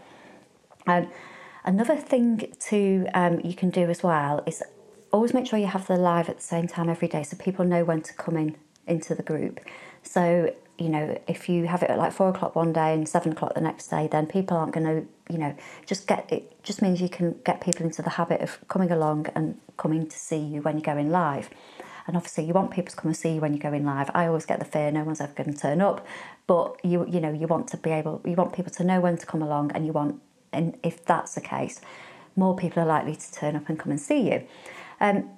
Um, 0.87 1.09
another 1.65 1.97
thing 1.97 2.53
to 2.69 3.07
um, 3.13 3.41
you 3.43 3.53
can 3.53 3.69
do 3.69 3.89
as 3.89 4.01
well 4.03 4.43
is 4.45 4.63
always 5.11 5.33
make 5.33 5.45
sure 5.45 5.59
you 5.59 5.67
have 5.67 5.87
the 5.87 5.97
live 5.97 6.29
at 6.29 6.37
the 6.37 6.43
same 6.43 6.67
time 6.67 6.89
every 6.89 7.07
day, 7.07 7.23
so 7.23 7.37
people 7.37 7.65
know 7.65 7.83
when 7.83 8.01
to 8.01 8.13
come 8.13 8.37
in 8.37 8.55
into 8.87 9.13
the 9.13 9.23
group. 9.23 9.59
So 10.03 10.53
you 10.81 10.89
know, 10.89 11.21
if 11.27 11.47
you 11.47 11.67
have 11.67 11.83
it 11.83 11.91
at 11.91 11.97
like 11.99 12.11
four 12.11 12.29
o'clock 12.29 12.55
one 12.55 12.73
day 12.73 12.93
and 12.93 13.07
seven 13.07 13.33
o'clock 13.33 13.53
the 13.53 13.61
next 13.61 13.87
day, 13.87 14.07
then 14.11 14.25
people 14.25 14.57
aren't 14.57 14.73
going 14.73 14.85
to, 14.85 15.07
you 15.31 15.37
know, 15.37 15.55
just 15.85 16.07
get 16.07 16.31
it. 16.31 16.63
Just 16.63 16.81
means 16.81 16.99
you 16.99 17.09
can 17.09 17.35
get 17.45 17.61
people 17.61 17.85
into 17.85 18.01
the 18.01 18.09
habit 18.09 18.41
of 18.41 18.57
coming 18.67 18.91
along 18.91 19.27
and 19.35 19.59
coming 19.77 20.07
to 20.07 20.17
see 20.17 20.39
you 20.39 20.61
when 20.61 20.77
you're 20.77 20.95
going 20.95 21.11
live. 21.11 21.51
And 22.07 22.17
obviously, 22.17 22.45
you 22.45 22.53
want 22.53 22.71
people 22.71 22.89
to 22.89 22.97
come 22.97 23.09
and 23.09 23.15
see 23.15 23.35
you 23.35 23.41
when 23.41 23.53
you're 23.53 23.61
going 23.61 23.85
live. 23.85 24.09
I 24.15 24.25
always 24.25 24.47
get 24.47 24.57
the 24.57 24.65
fear 24.65 24.91
no 24.91 25.03
one's 25.03 25.21
ever 25.21 25.33
going 25.33 25.53
to 25.53 25.59
turn 25.59 25.81
up, 25.81 26.05
but 26.47 26.83
you, 26.83 27.05
you 27.07 27.21
know, 27.21 27.31
you 27.31 27.45
want 27.45 27.67
to 27.69 27.77
be 27.77 27.91
able, 27.91 28.19
you 28.25 28.33
want 28.33 28.53
people 28.53 28.71
to 28.71 28.83
know 28.83 28.99
when 28.99 29.17
to 29.17 29.25
come 29.27 29.43
along, 29.43 29.71
and 29.73 29.85
you 29.85 29.93
want, 29.93 30.19
and 30.51 30.77
if 30.81 31.05
that's 31.05 31.35
the 31.35 31.41
case, 31.41 31.79
more 32.35 32.55
people 32.55 32.81
are 32.81 32.87
likely 32.87 33.15
to 33.15 33.31
turn 33.31 33.55
up 33.55 33.69
and 33.69 33.77
come 33.77 33.91
and 33.91 34.01
see 34.01 34.31
you. 34.31 34.43
Um, 34.99 35.29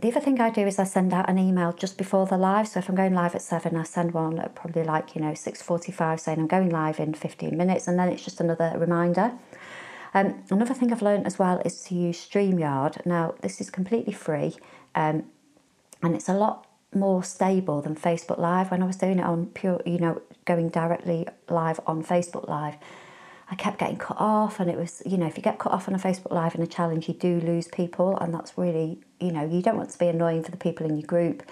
the 0.00 0.08
other 0.08 0.20
thing 0.20 0.40
I 0.40 0.50
do 0.50 0.66
is 0.66 0.78
I 0.78 0.84
send 0.84 1.12
out 1.12 1.28
an 1.28 1.38
email 1.38 1.72
just 1.72 1.98
before 1.98 2.26
the 2.26 2.38
live. 2.38 2.68
So 2.68 2.78
if 2.78 2.88
I'm 2.88 2.94
going 2.94 3.14
live 3.14 3.34
at 3.34 3.42
seven, 3.42 3.76
I 3.76 3.82
send 3.82 4.12
one 4.12 4.38
at 4.38 4.54
probably 4.54 4.84
like 4.84 5.14
you 5.14 5.20
know 5.20 5.34
six 5.34 5.60
forty-five, 5.60 6.20
saying 6.20 6.38
I'm 6.38 6.46
going 6.46 6.70
live 6.70 7.00
in 7.00 7.14
fifteen 7.14 7.56
minutes, 7.56 7.88
and 7.88 7.98
then 7.98 8.08
it's 8.08 8.24
just 8.24 8.40
another 8.40 8.74
reminder. 8.76 9.32
Um, 10.14 10.44
another 10.50 10.72
thing 10.72 10.92
I've 10.92 11.02
learned 11.02 11.26
as 11.26 11.38
well 11.38 11.60
is 11.64 11.82
to 11.84 11.94
use 11.94 12.18
Streamyard. 12.28 13.04
Now 13.04 13.34
this 13.40 13.60
is 13.60 13.70
completely 13.70 14.12
free, 14.12 14.54
um, 14.94 15.24
and 16.02 16.14
it's 16.14 16.28
a 16.28 16.34
lot 16.34 16.66
more 16.94 17.22
stable 17.24 17.82
than 17.82 17.94
Facebook 17.94 18.38
Live. 18.38 18.70
When 18.70 18.82
I 18.82 18.86
was 18.86 18.96
doing 18.96 19.18
it 19.18 19.24
on 19.24 19.46
pure, 19.46 19.82
you 19.84 19.98
know, 19.98 20.22
going 20.44 20.68
directly 20.68 21.26
live 21.48 21.80
on 21.86 22.04
Facebook 22.04 22.48
Live, 22.48 22.76
I 23.50 23.54
kept 23.54 23.78
getting 23.78 23.96
cut 23.96 24.18
off, 24.18 24.60
and 24.60 24.70
it 24.70 24.76
was, 24.76 25.02
you 25.06 25.16
know, 25.16 25.26
if 25.26 25.36
you 25.36 25.42
get 25.42 25.58
cut 25.58 25.72
off 25.72 25.88
on 25.88 25.94
a 25.94 25.98
Facebook 25.98 26.32
Live 26.32 26.54
in 26.54 26.62
a 26.62 26.66
challenge, 26.66 27.08
you 27.08 27.14
do 27.14 27.40
lose 27.40 27.66
people, 27.68 28.16
and 28.18 28.32
that's 28.32 28.58
really, 28.58 29.00
you 29.20 29.32
know, 29.32 29.46
you 29.46 29.62
don't 29.62 29.76
want 29.76 29.90
to 29.90 29.98
be 29.98 30.08
annoying 30.08 30.42
for 30.42 30.50
the 30.50 30.56
people 30.58 30.84
in 30.84 30.96
your 30.96 31.06
group. 31.06 31.42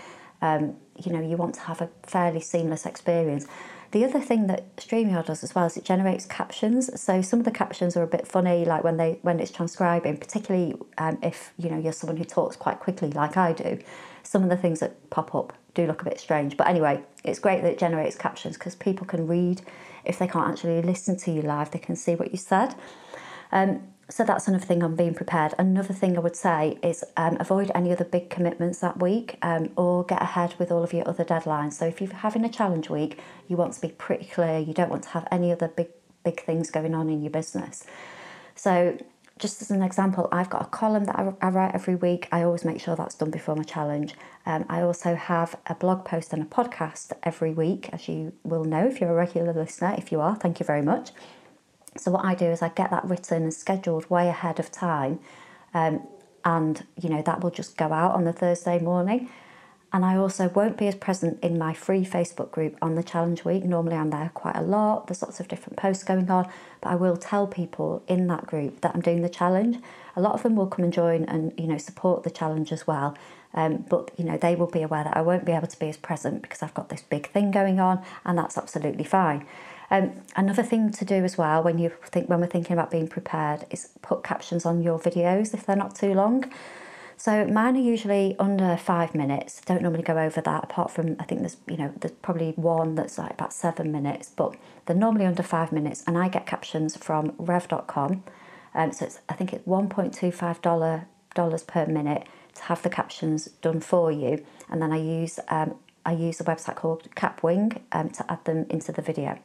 Um, 0.42 0.76
you 1.02 1.10
know, 1.10 1.20
you 1.20 1.36
want 1.36 1.54
to 1.54 1.62
have 1.62 1.80
a 1.80 1.88
fairly 2.02 2.40
seamless 2.40 2.84
experience. 2.84 3.46
The 3.92 4.04
other 4.04 4.20
thing 4.20 4.46
that 4.48 4.76
StreamYard 4.76 5.26
does 5.26 5.42
as 5.42 5.54
well 5.54 5.66
is 5.66 5.76
it 5.76 5.84
generates 5.84 6.26
captions. 6.26 7.00
So 7.00 7.22
some 7.22 7.38
of 7.38 7.44
the 7.44 7.50
captions 7.50 7.96
are 7.96 8.02
a 8.02 8.06
bit 8.06 8.26
funny, 8.26 8.64
like 8.64 8.84
when 8.84 8.96
they 8.96 9.18
when 9.22 9.40
it's 9.40 9.50
transcribing, 9.50 10.18
particularly 10.18 10.74
um, 10.98 11.18
if 11.22 11.52
you 11.56 11.70
know 11.70 11.78
you're 11.78 11.92
someone 11.92 12.16
who 12.16 12.24
talks 12.24 12.56
quite 12.56 12.80
quickly, 12.80 13.10
like 13.10 13.36
I 13.36 13.52
do. 13.52 13.78
Some 14.22 14.42
of 14.42 14.50
the 14.50 14.56
things 14.56 14.80
that 14.80 15.08
pop 15.08 15.34
up 15.34 15.54
do 15.76 15.86
look 15.86 16.02
a 16.02 16.04
bit 16.04 16.18
strange, 16.18 16.56
but 16.56 16.66
anyway, 16.66 17.02
it's 17.24 17.38
great 17.38 17.62
that 17.62 17.72
it 17.72 17.78
generates 17.78 18.16
captions 18.16 18.56
because 18.56 18.74
people 18.74 19.06
can 19.06 19.26
read 19.26 19.62
if 20.04 20.18
they 20.18 20.26
can't 20.26 20.48
actually 20.48 20.82
listen 20.82 21.16
to 21.18 21.30
you 21.30 21.42
live, 21.42 21.70
they 21.70 21.78
can 21.78 21.96
see 21.96 22.14
what 22.14 22.32
you 22.32 22.38
said. 22.38 22.74
Um, 23.52 23.82
so 24.08 24.24
that's 24.24 24.46
another 24.46 24.64
thing 24.64 24.84
on 24.84 24.94
being 24.94 25.14
prepared. 25.14 25.52
Another 25.58 25.92
thing 25.92 26.16
I 26.16 26.20
would 26.20 26.36
say 26.36 26.78
is 26.82 27.02
um, 27.16 27.36
avoid 27.40 27.72
any 27.74 27.90
other 27.90 28.04
big 28.04 28.30
commitments 28.30 28.78
that 28.78 29.00
week 29.00 29.36
um, 29.42 29.70
or 29.76 30.04
get 30.04 30.22
ahead 30.22 30.54
with 30.58 30.70
all 30.70 30.84
of 30.84 30.92
your 30.92 31.08
other 31.08 31.24
deadlines. 31.24 31.72
So 31.72 31.86
if 31.86 32.00
you're 32.00 32.12
having 32.12 32.44
a 32.44 32.48
challenge 32.48 32.88
week, 32.88 33.18
you 33.48 33.56
want 33.56 33.72
to 33.72 33.80
be 33.80 33.88
pretty 33.88 34.26
clear. 34.26 34.60
You 34.60 34.74
don't 34.74 34.90
want 34.90 35.02
to 35.04 35.08
have 35.10 35.26
any 35.30 35.50
other 35.50 35.68
big 35.68 35.88
big 36.22 36.42
things 36.42 36.70
going 36.72 36.92
on 36.92 37.08
in 37.08 37.22
your 37.22 37.30
business. 37.30 37.84
So 38.56 38.98
just 39.38 39.60
as 39.60 39.70
an 39.70 39.82
example, 39.82 40.28
I've 40.32 40.48
got 40.48 40.62
a 40.62 40.66
column 40.66 41.04
that 41.04 41.18
I, 41.18 41.32
I, 41.42 41.50
write 41.50 41.74
every 41.74 41.94
week. 41.94 42.26
I 42.32 42.42
always 42.42 42.64
make 42.64 42.80
sure 42.80 42.96
that's 42.96 43.14
done 43.14 43.30
before 43.30 43.54
my 43.54 43.64
challenge. 43.64 44.14
Um, 44.46 44.64
I 44.68 44.80
also 44.80 45.14
have 45.14 45.56
a 45.66 45.74
blog 45.74 46.06
post 46.06 46.32
and 46.32 46.42
a 46.42 46.46
podcast 46.46 47.12
every 47.22 47.52
week, 47.52 47.90
as 47.92 48.08
you 48.08 48.32
will 48.44 48.64
know 48.64 48.86
if 48.86 49.00
you're 49.00 49.10
a 49.10 49.14
regular 49.14 49.52
listener. 49.52 49.94
If 49.98 50.10
you 50.10 50.22
are, 50.22 50.36
thank 50.36 50.58
you 50.58 50.64
very 50.64 50.80
much. 50.80 51.10
So 51.98 52.10
what 52.10 52.24
I 52.24 52.34
do 52.34 52.46
is 52.46 52.62
I 52.62 52.70
get 52.70 52.90
that 52.90 53.04
written 53.04 53.42
and 53.42 53.52
scheduled 53.52 54.08
way 54.08 54.28
ahead 54.28 54.58
of 54.58 54.70
time, 54.70 55.20
um, 55.74 56.06
and 56.44 56.84
you 57.00 57.08
know 57.08 57.22
that 57.22 57.42
will 57.42 57.50
just 57.50 57.76
go 57.76 57.92
out 57.92 58.14
on 58.14 58.24
the 58.24 58.32
Thursday 58.32 58.78
morning. 58.78 59.30
And 59.92 60.04
I 60.04 60.16
also 60.16 60.48
won't 60.48 60.76
be 60.76 60.88
as 60.88 60.94
present 60.94 61.38
in 61.42 61.58
my 61.58 61.72
free 61.72 62.04
Facebook 62.04 62.50
group 62.50 62.76
on 62.82 62.96
the 62.96 63.02
challenge 63.02 63.44
week. 63.44 63.64
Normally, 63.64 63.96
I'm 63.96 64.10
there 64.10 64.30
quite 64.34 64.56
a 64.56 64.60
lot. 64.60 65.06
There's 65.06 65.22
lots 65.22 65.40
of 65.40 65.48
different 65.48 65.78
posts 65.78 66.04
going 66.04 66.28
on, 66.30 66.50
but 66.80 66.90
I 66.90 66.96
will 66.96 67.16
tell 67.16 67.46
people 67.46 68.02
in 68.08 68.26
that 68.26 68.46
group 68.46 68.80
that 68.80 68.94
I'm 68.94 69.00
doing 69.00 69.22
the 69.22 69.28
challenge. 69.28 69.78
A 70.16 70.20
lot 70.20 70.34
of 70.34 70.42
them 70.42 70.56
will 70.56 70.66
come 70.66 70.84
and 70.84 70.92
join 70.92 71.24
and 71.24 71.52
you 71.58 71.66
know 71.66 71.78
support 71.78 72.24
the 72.24 72.30
challenge 72.30 72.72
as 72.72 72.86
well. 72.86 73.16
Um, 73.54 73.86
but 73.88 74.10
you 74.18 74.24
know 74.24 74.36
they 74.36 74.54
will 74.54 74.66
be 74.66 74.82
aware 74.82 75.04
that 75.04 75.16
I 75.16 75.22
won't 75.22 75.44
be 75.44 75.52
able 75.52 75.68
to 75.68 75.78
be 75.78 75.88
as 75.88 75.96
present 75.96 76.42
because 76.42 76.62
I've 76.62 76.74
got 76.74 76.88
this 76.88 77.02
big 77.02 77.30
thing 77.30 77.50
going 77.50 77.80
on, 77.80 78.02
and 78.24 78.36
that's 78.36 78.58
absolutely 78.58 79.04
fine. 79.04 79.46
Um, 79.90 80.12
another 80.34 80.62
thing 80.62 80.90
to 80.90 81.04
do 81.04 81.24
as 81.24 81.38
well 81.38 81.62
when 81.62 81.78
you 81.78 81.92
think 82.04 82.28
when 82.28 82.40
we're 82.40 82.48
thinking 82.48 82.74
about 82.74 82.90
being 82.90 83.08
prepared 83.08 83.66
is 83.70 83.90
put 84.02 84.24
captions 84.24 84.66
on 84.66 84.82
your 84.82 84.98
videos 84.98 85.54
if 85.54 85.64
they're 85.64 85.76
not 85.76 85.94
too 85.94 86.12
long. 86.12 86.50
So 87.16 87.46
mine 87.46 87.76
are 87.76 87.80
usually 87.80 88.36
under 88.38 88.76
five 88.76 89.14
minutes. 89.14 89.60
Don't 89.64 89.82
normally 89.82 90.02
go 90.02 90.18
over 90.18 90.40
that. 90.40 90.64
Apart 90.64 90.90
from 90.90 91.16
I 91.18 91.24
think 91.24 91.40
there's 91.40 91.56
you 91.66 91.76
know 91.76 91.92
there's 91.98 92.12
probably 92.22 92.52
one 92.56 92.94
that's 92.94 93.18
like 93.18 93.30
about 93.32 93.52
seven 93.52 93.90
minutes, 93.90 94.30
but 94.36 94.54
they're 94.84 94.96
normally 94.96 95.24
under 95.24 95.42
five 95.42 95.72
minutes. 95.72 96.04
And 96.06 96.18
I 96.18 96.28
get 96.28 96.46
captions 96.46 96.96
from 96.96 97.34
Rev.com. 97.38 98.22
Um, 98.74 98.92
so 98.92 99.06
it's 99.06 99.20
I 99.28 99.32
think 99.32 99.52
it's 99.52 99.66
one 99.66 99.88
point 99.88 100.12
two 100.12 100.30
five 100.30 100.60
dollar 100.60 101.06
dollars 101.34 101.62
per 101.62 101.86
minute 101.86 102.26
to 102.54 102.62
have 102.64 102.82
the 102.82 102.90
captions 102.90 103.46
done 103.62 103.80
for 103.80 104.12
you. 104.12 104.44
And 104.68 104.82
then 104.82 104.92
I 104.92 104.98
use 104.98 105.40
um, 105.48 105.76
I 106.04 106.12
use 106.12 106.40
a 106.40 106.44
website 106.44 106.76
called 106.76 107.08
Kapwing 107.16 107.80
um, 107.92 108.10
to 108.10 108.30
add 108.30 108.44
them 108.44 108.66
into 108.68 108.92
the 108.92 109.02
video 109.02 109.38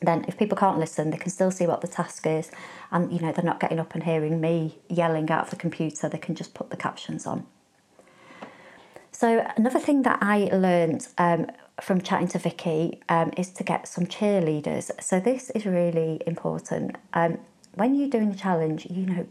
then 0.00 0.24
if 0.28 0.38
people 0.38 0.56
can't 0.56 0.78
listen 0.78 1.10
they 1.10 1.16
can 1.16 1.30
still 1.30 1.50
see 1.50 1.66
what 1.66 1.80
the 1.80 1.88
task 1.88 2.26
is. 2.26 2.50
And 2.90 3.12
you 3.12 3.20
know 3.20 3.32
they're 3.32 3.44
not 3.44 3.60
getting 3.60 3.78
up 3.78 3.94
and 3.94 4.02
hearing 4.04 4.40
me 4.40 4.78
yelling 4.88 5.30
out 5.30 5.44
of 5.44 5.50
the 5.50 5.56
computer. 5.56 6.08
They 6.08 6.18
can 6.18 6.34
just 6.34 6.54
put 6.54 6.70
the 6.70 6.76
captions 6.76 7.26
on. 7.26 7.46
So 9.10 9.44
another 9.56 9.80
thing 9.80 10.02
that 10.02 10.18
i 10.22 10.48
learned 10.52 11.08
um, 11.18 11.46
from 11.80 12.00
chatting 12.00 12.28
to 12.28 12.38
vicky 12.38 13.00
um, 13.08 13.32
is 13.36 13.50
to 13.50 13.64
get 13.64 13.88
some 13.88 14.06
cheerleaders. 14.06 14.90
So 15.02 15.20
this 15.20 15.50
is 15.50 15.66
really 15.66 16.20
important. 16.26 16.96
Um, 17.12 17.38
when 17.74 17.94
you're 17.94 18.08
doing 18.08 18.30
a 18.32 18.36
challenge 18.36 18.86
you 18.90 19.06
know 19.06 19.26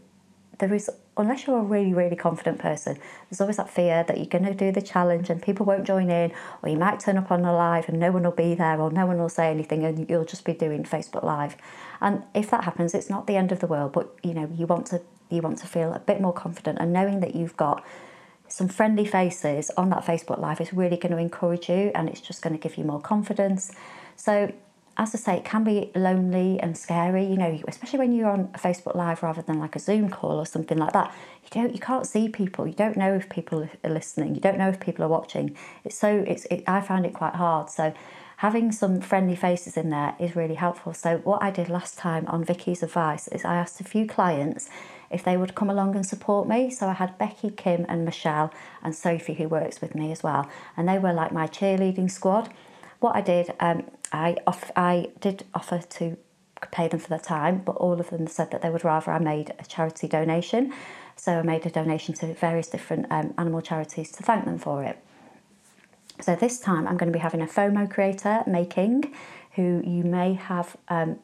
there 0.58 0.74
is 0.74 0.90
unless 1.18 1.46
you're 1.46 1.58
a 1.58 1.62
really 1.62 1.92
really 1.92 2.16
confident 2.16 2.58
person 2.58 2.98
there's 3.28 3.40
always 3.40 3.56
that 3.56 3.68
fear 3.68 4.04
that 4.04 4.16
you're 4.16 4.26
going 4.26 4.44
to 4.44 4.54
do 4.54 4.72
the 4.72 4.80
challenge 4.80 5.28
and 5.28 5.42
people 5.42 5.66
won't 5.66 5.84
join 5.84 6.10
in 6.10 6.32
or 6.62 6.68
you 6.68 6.76
might 6.76 7.00
turn 7.00 7.18
up 7.18 7.30
on 7.30 7.44
a 7.44 7.52
live 7.52 7.88
and 7.88 7.98
no 7.98 8.10
one 8.10 8.22
will 8.22 8.30
be 8.30 8.54
there 8.54 8.80
or 8.80 8.90
no 8.90 9.04
one 9.04 9.18
will 9.18 9.28
say 9.28 9.50
anything 9.50 9.84
and 9.84 10.08
you'll 10.08 10.24
just 10.24 10.44
be 10.44 10.54
doing 10.54 10.84
facebook 10.84 11.22
live. 11.22 11.56
And 12.00 12.22
if 12.34 12.50
that 12.50 12.64
happens 12.64 12.94
it's 12.94 13.10
not 13.10 13.26
the 13.26 13.36
end 13.36 13.52
of 13.52 13.60
the 13.60 13.66
world 13.66 13.92
but 13.92 14.14
you 14.22 14.34
know 14.34 14.48
you 14.54 14.66
want 14.66 14.86
to 14.86 15.02
you 15.30 15.42
want 15.42 15.58
to 15.58 15.66
feel 15.66 15.92
a 15.92 15.98
bit 15.98 16.20
more 16.20 16.32
confident 16.32 16.78
and 16.80 16.92
knowing 16.92 17.20
that 17.20 17.34
you've 17.34 17.56
got 17.56 17.84
some 18.46 18.68
friendly 18.68 19.04
faces 19.04 19.70
on 19.76 19.90
that 19.90 20.04
facebook 20.04 20.38
live 20.38 20.60
is 20.60 20.72
really 20.72 20.96
going 20.96 21.12
to 21.12 21.18
encourage 21.18 21.68
you 21.68 21.90
and 21.94 22.08
it's 22.08 22.20
just 22.20 22.40
going 22.40 22.54
to 22.54 22.58
give 22.58 22.78
you 22.78 22.84
more 22.84 23.00
confidence. 23.00 23.72
So 24.16 24.52
as 24.98 25.14
I 25.14 25.18
say, 25.18 25.36
it 25.36 25.44
can 25.44 25.62
be 25.62 25.92
lonely 25.94 26.58
and 26.58 26.76
scary, 26.76 27.24
you 27.24 27.36
know, 27.36 27.60
especially 27.68 28.00
when 28.00 28.12
you're 28.12 28.28
on 28.28 28.50
a 28.52 28.58
Facebook 28.58 28.96
Live 28.96 29.22
rather 29.22 29.42
than 29.42 29.60
like 29.60 29.76
a 29.76 29.78
Zoom 29.78 30.10
call 30.10 30.38
or 30.38 30.44
something 30.44 30.76
like 30.76 30.92
that. 30.92 31.14
You 31.44 31.50
don't, 31.50 31.72
you 31.72 31.78
can't 31.78 32.04
see 32.04 32.28
people. 32.28 32.66
You 32.66 32.74
don't 32.74 32.96
know 32.96 33.14
if 33.14 33.28
people 33.28 33.68
are 33.84 33.90
listening. 33.90 34.34
You 34.34 34.40
don't 34.40 34.58
know 34.58 34.68
if 34.68 34.80
people 34.80 35.04
are 35.04 35.08
watching. 35.08 35.56
It's 35.84 35.96
so, 35.96 36.24
it's, 36.26 36.46
it, 36.46 36.64
I 36.66 36.80
found 36.80 37.06
it 37.06 37.14
quite 37.14 37.36
hard. 37.36 37.70
So 37.70 37.94
having 38.38 38.72
some 38.72 39.00
friendly 39.00 39.36
faces 39.36 39.76
in 39.76 39.90
there 39.90 40.16
is 40.18 40.34
really 40.34 40.56
helpful. 40.56 40.92
So 40.92 41.18
what 41.18 41.44
I 41.44 41.52
did 41.52 41.68
last 41.68 41.96
time 41.96 42.26
on 42.26 42.42
Vicky's 42.42 42.82
advice 42.82 43.28
is 43.28 43.44
I 43.44 43.54
asked 43.54 43.80
a 43.80 43.84
few 43.84 44.04
clients 44.04 44.68
if 45.10 45.22
they 45.22 45.36
would 45.36 45.54
come 45.54 45.70
along 45.70 45.94
and 45.94 46.04
support 46.04 46.48
me. 46.48 46.70
So 46.70 46.88
I 46.88 46.94
had 46.94 47.16
Becky, 47.18 47.50
Kim, 47.50 47.86
and 47.88 48.04
Michelle, 48.04 48.52
and 48.82 48.96
Sophie 48.96 49.34
who 49.34 49.48
works 49.48 49.80
with 49.80 49.94
me 49.94 50.10
as 50.10 50.24
well, 50.24 50.50
and 50.76 50.88
they 50.88 50.98
were 50.98 51.12
like 51.12 51.32
my 51.32 51.46
cheerleading 51.46 52.10
squad. 52.10 52.52
What 53.00 53.14
I 53.14 53.20
did, 53.20 53.54
um, 53.60 53.84
I 54.12 54.36
off, 54.46 54.70
I 54.76 55.10
did 55.20 55.44
offer 55.54 55.78
to 55.78 56.16
pay 56.72 56.88
them 56.88 56.98
for 56.98 57.08
their 57.08 57.18
time, 57.18 57.62
but 57.64 57.76
all 57.76 58.00
of 58.00 58.10
them 58.10 58.26
said 58.26 58.50
that 58.50 58.62
they 58.62 58.70
would 58.70 58.84
rather 58.84 59.12
I 59.12 59.18
made 59.18 59.54
a 59.58 59.64
charity 59.64 60.08
donation. 60.08 60.72
So 61.16 61.38
I 61.38 61.42
made 61.42 61.66
a 61.66 61.70
donation 61.70 62.14
to 62.16 62.34
various 62.34 62.68
different 62.68 63.06
um, 63.10 63.34
animal 63.38 63.60
charities 63.60 64.10
to 64.12 64.22
thank 64.22 64.44
them 64.44 64.58
for 64.58 64.84
it. 64.84 64.98
So 66.20 66.34
this 66.34 66.58
time 66.58 66.86
I'm 66.88 66.96
going 66.96 67.12
to 67.12 67.16
be 67.16 67.20
having 67.20 67.42
a 67.42 67.46
FOMO 67.46 67.90
creator, 67.90 68.42
Making, 68.46 69.14
who 69.52 69.82
you 69.84 70.02
may 70.02 70.34
have 70.34 70.76
um, 70.88 71.18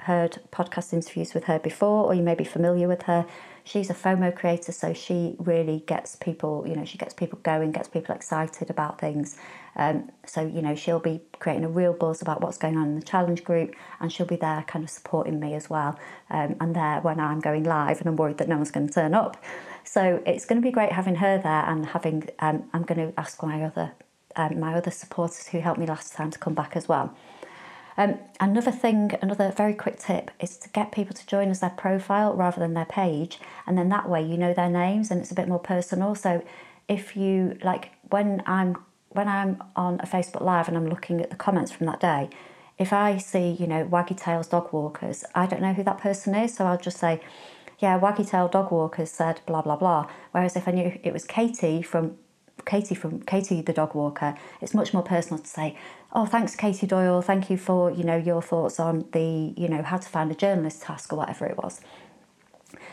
heard 0.00 0.38
podcast 0.52 0.92
interviews 0.92 1.34
with 1.34 1.44
her 1.44 1.58
before, 1.58 2.04
or 2.04 2.14
you 2.14 2.22
may 2.22 2.34
be 2.34 2.44
familiar 2.44 2.86
with 2.86 3.02
her. 3.02 3.26
She's 3.68 3.90
a 3.90 3.94
FOMO 3.94 4.34
creator, 4.34 4.72
so 4.72 4.94
she 4.94 5.36
really 5.38 5.80
gets 5.86 6.16
people, 6.16 6.64
you 6.66 6.74
know, 6.74 6.86
she 6.86 6.96
gets 6.96 7.12
people 7.12 7.38
going, 7.42 7.70
gets 7.70 7.88
people 7.88 8.14
excited 8.14 8.70
about 8.70 8.98
things. 8.98 9.36
Um, 9.76 10.10
so, 10.24 10.40
you 10.40 10.62
know, 10.62 10.74
she'll 10.74 10.98
be 11.00 11.20
creating 11.38 11.64
a 11.64 11.68
real 11.68 11.92
buzz 11.92 12.22
about 12.22 12.40
what's 12.40 12.56
going 12.56 12.78
on 12.78 12.88
in 12.88 12.94
the 12.94 13.04
challenge 13.04 13.44
group 13.44 13.74
and 14.00 14.10
she'll 14.10 14.26
be 14.26 14.36
there 14.36 14.64
kind 14.66 14.84
of 14.84 14.90
supporting 14.90 15.38
me 15.38 15.54
as 15.54 15.68
well. 15.68 15.98
Um, 16.30 16.56
and 16.60 16.74
there 16.74 17.00
when 17.02 17.20
I'm 17.20 17.40
going 17.40 17.64
live 17.64 17.98
and 17.98 18.08
I'm 18.08 18.16
worried 18.16 18.38
that 18.38 18.48
no 18.48 18.56
one's 18.56 18.70
going 18.70 18.88
to 18.88 18.92
turn 18.92 19.14
up. 19.14 19.36
So 19.84 20.22
it's 20.26 20.46
going 20.46 20.60
to 20.60 20.66
be 20.66 20.72
great 20.72 20.92
having 20.92 21.16
her 21.16 21.38
there 21.38 21.64
and 21.68 21.86
having, 21.86 22.28
um, 22.38 22.64
I'm 22.72 22.82
going 22.82 23.06
to 23.06 23.20
ask 23.20 23.42
my 23.42 23.62
other, 23.62 23.92
um, 24.34 24.58
my 24.58 24.74
other 24.74 24.90
supporters 24.90 25.46
who 25.48 25.60
helped 25.60 25.78
me 25.78 25.86
last 25.86 26.14
time 26.14 26.30
to 26.30 26.38
come 26.38 26.54
back 26.54 26.74
as 26.74 26.88
well. 26.88 27.14
Um, 27.98 28.20
another 28.38 28.70
thing, 28.70 29.10
another 29.20 29.50
very 29.50 29.74
quick 29.74 29.98
tip 29.98 30.30
is 30.38 30.56
to 30.58 30.68
get 30.68 30.92
people 30.92 31.16
to 31.16 31.26
join 31.26 31.50
as 31.50 31.58
their 31.58 31.70
profile 31.70 32.32
rather 32.32 32.60
than 32.60 32.74
their 32.74 32.84
page, 32.84 33.40
and 33.66 33.76
then 33.76 33.88
that 33.88 34.08
way 34.08 34.22
you 34.22 34.38
know 34.38 34.54
their 34.54 34.70
names 34.70 35.10
and 35.10 35.20
it's 35.20 35.32
a 35.32 35.34
bit 35.34 35.48
more 35.48 35.58
personal. 35.58 36.14
So 36.14 36.44
if 36.86 37.16
you 37.16 37.58
like 37.64 37.90
when 38.10 38.40
I'm 38.46 38.76
when 39.08 39.26
I'm 39.26 39.60
on 39.74 39.98
a 39.98 40.06
Facebook 40.06 40.42
Live 40.42 40.68
and 40.68 40.76
I'm 40.76 40.88
looking 40.88 41.20
at 41.20 41.30
the 41.30 41.36
comments 41.36 41.72
from 41.72 41.86
that 41.86 41.98
day, 41.98 42.30
if 42.78 42.92
I 42.92 43.18
see 43.18 43.56
you 43.58 43.66
know 43.66 43.84
Waggy 43.84 44.16
Tails 44.16 44.46
Dog 44.46 44.72
Walkers, 44.72 45.24
I 45.34 45.46
don't 45.46 45.60
know 45.60 45.72
who 45.72 45.82
that 45.82 45.98
person 45.98 46.36
is, 46.36 46.54
so 46.54 46.66
I'll 46.66 46.78
just 46.78 46.98
say, 46.98 47.20
yeah, 47.80 47.98
Waggy 47.98 48.28
Tail 48.28 48.46
Dog 48.46 48.70
Walkers 48.70 49.10
said 49.10 49.40
blah 49.44 49.62
blah 49.62 49.76
blah. 49.76 50.08
Whereas 50.30 50.54
if 50.54 50.68
I 50.68 50.70
knew 50.70 50.96
it 51.02 51.12
was 51.12 51.24
Katie 51.24 51.82
from 51.82 52.16
Katie 52.64 52.94
from 52.94 53.20
Katie 53.22 53.60
the 53.62 53.72
dog 53.72 53.94
walker, 53.94 54.36
it's 54.60 54.74
much 54.74 54.92
more 54.92 55.02
personal 55.02 55.42
to 55.42 55.48
say, 55.48 55.76
"Oh, 56.12 56.26
thanks, 56.26 56.56
Katie 56.56 56.86
Doyle. 56.86 57.22
Thank 57.22 57.50
you 57.50 57.56
for 57.56 57.90
you 57.90 58.04
know 58.04 58.16
your 58.16 58.42
thoughts 58.42 58.80
on 58.80 59.06
the 59.12 59.54
you 59.56 59.68
know 59.68 59.82
how 59.82 59.98
to 59.98 60.08
find 60.08 60.30
a 60.30 60.34
journalist 60.34 60.82
task 60.82 61.12
or 61.12 61.16
whatever 61.16 61.46
it 61.46 61.56
was." 61.56 61.80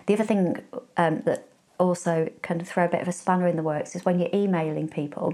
The 0.07 0.13
other 0.13 0.23
thing 0.23 0.61
um, 0.97 1.21
that 1.21 1.47
also 1.79 2.29
can 2.41 2.63
throw 2.63 2.85
a 2.85 2.89
bit 2.89 3.01
of 3.01 3.07
a 3.07 3.11
spanner 3.11 3.47
in 3.47 3.55
the 3.55 3.63
works 3.63 3.95
is 3.95 4.05
when 4.05 4.19
you're 4.19 4.29
emailing 4.33 4.87
people. 4.87 5.33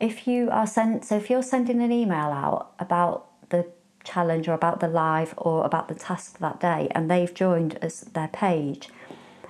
If 0.00 0.26
you 0.26 0.50
are 0.50 0.66
sent, 0.66 1.04
so 1.04 1.16
if 1.16 1.30
you're 1.30 1.42
sending 1.42 1.80
an 1.80 1.90
email 1.92 2.26
out 2.26 2.72
about 2.78 3.26
the 3.48 3.66
challenge 4.04 4.46
or 4.48 4.52
about 4.52 4.80
the 4.80 4.88
live 4.88 5.34
or 5.38 5.64
about 5.64 5.88
the 5.88 5.94
task 5.94 6.38
that 6.38 6.60
day, 6.60 6.88
and 6.90 7.10
they've 7.10 7.32
joined 7.32 7.78
as 7.80 8.02
their 8.02 8.28
page, 8.28 8.90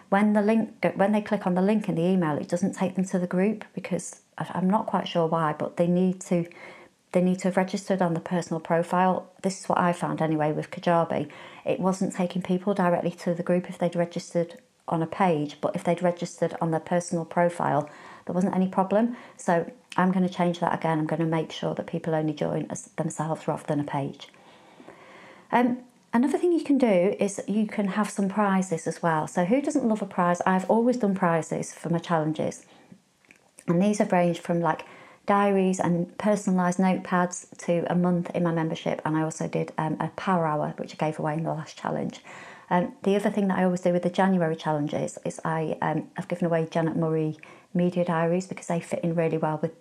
when 0.08 0.32
the 0.34 0.42
link 0.42 0.84
when 0.94 1.12
they 1.12 1.20
click 1.20 1.46
on 1.46 1.54
the 1.54 1.62
link 1.62 1.88
in 1.88 1.94
the 1.94 2.02
email 2.02 2.36
it 2.36 2.48
doesn't 2.48 2.74
take 2.74 2.94
them 2.94 3.04
to 3.04 3.18
the 3.18 3.26
group 3.26 3.64
because 3.74 4.20
I'm 4.38 4.70
not 4.70 4.86
quite 4.86 5.08
sure 5.08 5.26
why 5.26 5.54
but 5.58 5.76
they 5.76 5.86
need 5.86 6.20
to 6.22 6.46
they 7.16 7.22
need 7.22 7.38
to 7.38 7.48
have 7.48 7.56
registered 7.56 8.02
on 8.02 8.12
the 8.12 8.20
personal 8.20 8.60
profile. 8.60 9.32
This 9.40 9.60
is 9.60 9.70
what 9.70 9.78
I 9.78 9.94
found 9.94 10.20
anyway 10.20 10.52
with 10.52 10.70
Kajabi. 10.70 11.30
It 11.64 11.80
wasn't 11.80 12.12
taking 12.12 12.42
people 12.42 12.74
directly 12.74 13.10
to 13.12 13.32
the 13.32 13.42
group 13.42 13.70
if 13.70 13.78
they'd 13.78 13.96
registered 13.96 14.58
on 14.86 15.02
a 15.02 15.06
page 15.06 15.56
but 15.62 15.74
if 15.74 15.82
they'd 15.82 16.02
registered 16.02 16.54
on 16.60 16.72
their 16.72 16.86
personal 16.92 17.24
profile 17.24 17.88
there 18.26 18.34
wasn't 18.34 18.54
any 18.54 18.68
problem. 18.68 19.16
So 19.38 19.70
I'm 19.96 20.12
going 20.12 20.28
to 20.28 20.32
change 20.32 20.60
that 20.60 20.74
again. 20.74 20.98
I'm 20.98 21.06
going 21.06 21.20
to 21.20 21.26
make 21.26 21.52
sure 21.52 21.74
that 21.74 21.86
people 21.86 22.14
only 22.14 22.34
join 22.34 22.70
themselves 22.96 23.48
rather 23.48 23.64
than 23.66 23.80
a 23.80 23.84
page. 23.84 24.28
Um, 25.50 25.78
Another 26.12 26.38
thing 26.38 26.52
you 26.52 26.64
can 26.64 26.78
do 26.78 27.14
is 27.18 27.42
you 27.46 27.66
can 27.66 27.88
have 27.88 28.08
some 28.08 28.28
prizes 28.28 28.86
as 28.86 29.02
well. 29.02 29.26
So, 29.26 29.44
who 29.44 29.60
doesn't 29.60 29.84
love 29.84 30.00
a 30.00 30.06
prize? 30.06 30.40
I've 30.46 30.70
always 30.70 30.96
done 30.96 31.14
prizes 31.14 31.74
for 31.74 31.90
my 31.90 31.98
challenges, 31.98 32.64
and 33.68 33.82
these 33.82 33.98
have 33.98 34.12
ranged 34.12 34.40
from 34.40 34.60
like 34.60 34.86
diaries 35.26 35.80
and 35.80 36.16
personalised 36.18 36.78
notepads 36.78 37.46
to 37.58 37.84
a 37.90 37.94
month 37.94 38.30
in 38.34 38.44
my 38.44 38.52
membership. 38.52 39.02
And 39.04 39.16
I 39.16 39.22
also 39.22 39.48
did 39.48 39.72
um, 39.76 39.96
a 40.00 40.08
power 40.08 40.46
hour, 40.46 40.74
which 40.76 40.94
I 40.94 40.96
gave 40.96 41.18
away 41.18 41.34
in 41.34 41.42
the 41.42 41.50
last 41.52 41.76
challenge. 41.76 42.20
Um, 42.70 42.94
the 43.02 43.16
other 43.16 43.30
thing 43.30 43.48
that 43.48 43.58
I 43.58 43.64
always 43.64 43.80
do 43.80 43.92
with 43.92 44.02
the 44.02 44.10
January 44.10 44.56
challenges 44.56 45.18
is 45.24 45.40
I 45.44 45.76
um, 45.82 46.08
I've 46.16 46.28
given 46.28 46.46
away 46.46 46.66
Janet 46.70 46.96
Murray 46.96 47.38
media 47.74 48.04
diaries 48.04 48.46
because 48.46 48.66
they 48.66 48.80
fit 48.80 49.00
in 49.04 49.14
really 49.14 49.38
well 49.38 49.58
with 49.60 49.72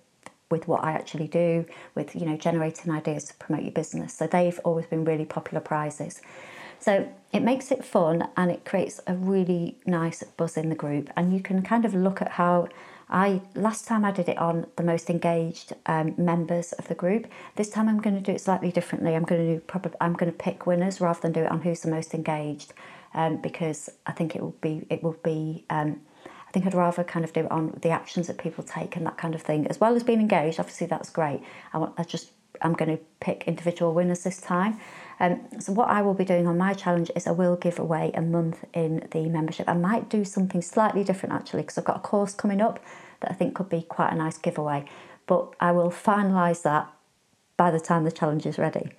with 0.52 0.68
what 0.68 0.84
I 0.84 0.92
actually 0.92 1.28
do, 1.28 1.66
with 1.96 2.16
you 2.16 2.26
know 2.26 2.38
generating 2.38 2.92
ideas 2.92 3.26
to 3.26 3.34
promote 3.36 3.64
your 3.64 3.72
business. 3.72 4.14
So 4.14 4.28
they've 4.28 4.60
always 4.64 4.86
been 4.86 5.06
really 5.06 5.26
popular 5.26 5.62
prizes. 5.62 6.22
So 6.80 7.10
it 7.34 7.40
makes 7.42 7.72
it 7.72 7.84
fun 7.84 8.28
and 8.38 8.52
it 8.52 8.66
creates 8.66 9.00
a 9.08 9.16
really 9.16 9.78
nice 9.86 10.24
buzz 10.24 10.58
in 10.58 10.70
the 10.70 10.76
group. 10.76 11.10
And 11.16 11.34
you 11.34 11.40
can 11.40 11.64
kind 11.64 11.86
of 11.86 11.96
look 11.96 12.22
at 12.22 12.32
how 12.32 12.68
I 13.10 13.41
last 13.54 13.88
time 13.88 14.04
I 14.04 14.12
did 14.12 14.30
it 14.30 14.38
on 14.38 14.65
the 14.78 14.84
most 14.84 15.10
engaged 15.10 15.74
um, 15.86 16.15
members 16.18 16.74
of 16.74 16.88
the 16.88 16.96
group. 16.96 17.28
This 17.56 17.70
time 17.70 17.88
I'm 17.88 18.02
going 18.02 18.15
to 18.15 18.22
do 18.22 18.32
it 18.32 18.41
slightly 18.41 18.72
differently. 18.72 19.15
I'm 19.15 19.24
going 19.24 19.46
to 19.46 19.56
do 19.56 19.60
probably 19.62 19.94
I'm 20.02 20.13
going 20.13 20.32
to 20.32 20.38
pick 20.38 20.65
winners 20.65 21.00
rather 21.00 21.22
than 21.22 21.32
do 21.32 21.41
it 21.41 21.52
on 21.52 21.62
who's 21.62 21.82
the 21.82 21.91
most 21.91 22.13
engaged, 22.13 22.74
um, 23.13 23.38
because 23.38 23.89
I 24.06 24.12
think 24.12 24.36
it 24.36 24.41
will 24.41 24.56
be 24.62 24.86
it 24.89 25.04
will 25.04 25.18
be. 25.24 25.65
Um, 25.70 26.02
think 26.56 26.65
I'd 26.65 26.74
rather 26.74 27.04
kind 27.04 27.26
of 27.26 27.34
do 27.34 27.41
it 27.41 27.52
on 27.52 27.78
the 27.82 27.89
actions 27.89 28.28
that 28.28 28.38
people 28.38 28.63
take 28.63 28.96
and 28.96 29.06
that 29.06 29.18
kind 29.18 29.36
of 29.36 29.41
thing, 29.41 29.68
as 29.68 29.82
well 29.82 29.94
as 29.94 30.04
being 30.04 30.22
engaged. 30.22 30.58
Obviously, 30.58 30.88
that's 30.88 31.10
great. 31.10 31.41
I 31.74 31.78
want. 31.78 31.94
I 31.98 32.04
just. 32.04 32.32
I'm 32.62 32.72
going 32.72 32.98
to 32.98 33.04
pick 33.20 33.44
individual 33.48 33.94
winners 33.94 34.24
this 34.24 34.39
time. 34.39 34.80
Um, 35.19 35.47
so 35.60 35.71
what 35.71 35.89
I 35.89 36.01
will 36.01 36.13
be 36.13 36.25
doing 36.25 36.47
on 36.47 36.58
my 36.58 36.73
challenge 36.73 37.10
is 37.15 37.28
I 37.28 37.32
will 37.32 37.56
give 37.56 37.80
away 37.80 38.12
a 38.13 38.21
month 38.21 38.65
in 38.73 39.08
the 39.12 39.28
membership. 39.28 39.69
I 39.69 39.73
might 39.73 40.10
do 40.10 40.25
something 40.25 40.62
slightly 40.62 41.04
different 41.04 41.34
actually 41.34 41.62
because 41.62 41.78
I've 41.78 41.86
got 41.86 41.97
a 41.97 42.01
course 42.01 42.34
coming 42.34 42.62
up 42.62 42.80
that 43.21 43.32
I 43.32 43.34
think 43.34 43.56
could 43.56 43.69
be 43.69 43.82
quite 43.82 44.12
a 44.12 44.15
nice 44.15 44.38
giveaway. 44.38 44.86
But 45.28 45.54
I 45.60 45.71
will 45.71 45.89
finalise 45.89 46.63
that 46.63 46.91
by 47.58 47.71
the 47.71 47.80
time 47.80 48.04
the 48.04 48.12
challenge 48.12 48.45
is 48.45 48.58
ready. 48.58 48.91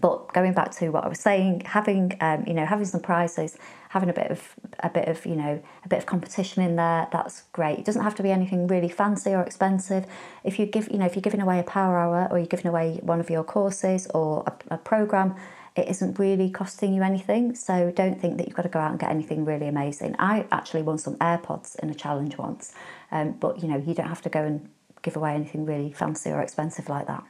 But 0.00 0.32
going 0.32 0.52
back 0.52 0.70
to 0.76 0.90
what 0.90 1.04
I 1.04 1.08
was 1.08 1.20
saying, 1.20 1.62
having 1.64 2.16
um, 2.20 2.44
you 2.46 2.54
know 2.54 2.66
having 2.66 2.84
some 2.84 3.00
prizes, 3.00 3.56
having 3.88 4.08
a 4.08 4.12
bit 4.12 4.30
of 4.30 4.54
a 4.80 4.88
bit 4.88 5.08
of 5.08 5.24
you 5.26 5.36
know 5.36 5.62
a 5.84 5.88
bit 5.88 5.98
of 5.98 6.06
competition 6.06 6.62
in 6.62 6.76
there, 6.76 7.08
that's 7.12 7.42
great. 7.52 7.78
It 7.78 7.84
doesn't 7.84 8.02
have 8.02 8.14
to 8.16 8.22
be 8.22 8.30
anything 8.30 8.66
really 8.66 8.88
fancy 8.88 9.30
or 9.30 9.42
expensive. 9.42 10.06
If 10.44 10.58
you 10.58 10.66
give 10.66 10.90
you 10.90 10.98
know 10.98 11.06
if 11.06 11.14
you're 11.14 11.22
giving 11.22 11.40
away 11.40 11.58
a 11.58 11.64
power 11.64 11.98
hour 11.98 12.28
or 12.30 12.38
you're 12.38 12.46
giving 12.46 12.66
away 12.66 13.00
one 13.02 13.20
of 13.20 13.30
your 13.30 13.44
courses 13.44 14.06
or 14.08 14.44
a, 14.46 14.74
a 14.74 14.78
program, 14.78 15.34
it 15.76 15.88
isn't 15.88 16.18
really 16.18 16.50
costing 16.50 16.94
you 16.94 17.02
anything. 17.02 17.54
So 17.54 17.90
don't 17.90 18.20
think 18.20 18.38
that 18.38 18.46
you've 18.46 18.56
got 18.56 18.62
to 18.62 18.68
go 18.68 18.78
out 18.78 18.90
and 18.90 19.00
get 19.00 19.10
anything 19.10 19.44
really 19.44 19.68
amazing. 19.68 20.16
I 20.18 20.46
actually 20.52 20.82
won 20.82 20.98
some 20.98 21.16
AirPods 21.16 21.78
in 21.80 21.90
a 21.90 21.94
challenge 21.94 22.36
once, 22.38 22.72
um, 23.10 23.32
but 23.32 23.62
you 23.62 23.68
know 23.68 23.78
you 23.78 23.94
don't 23.94 24.08
have 24.08 24.22
to 24.22 24.28
go 24.28 24.42
and 24.44 24.68
give 25.02 25.16
away 25.16 25.34
anything 25.34 25.64
really 25.64 25.92
fancy 25.92 26.30
or 26.30 26.40
expensive 26.40 26.88
like 26.88 27.06
that. 27.06 27.24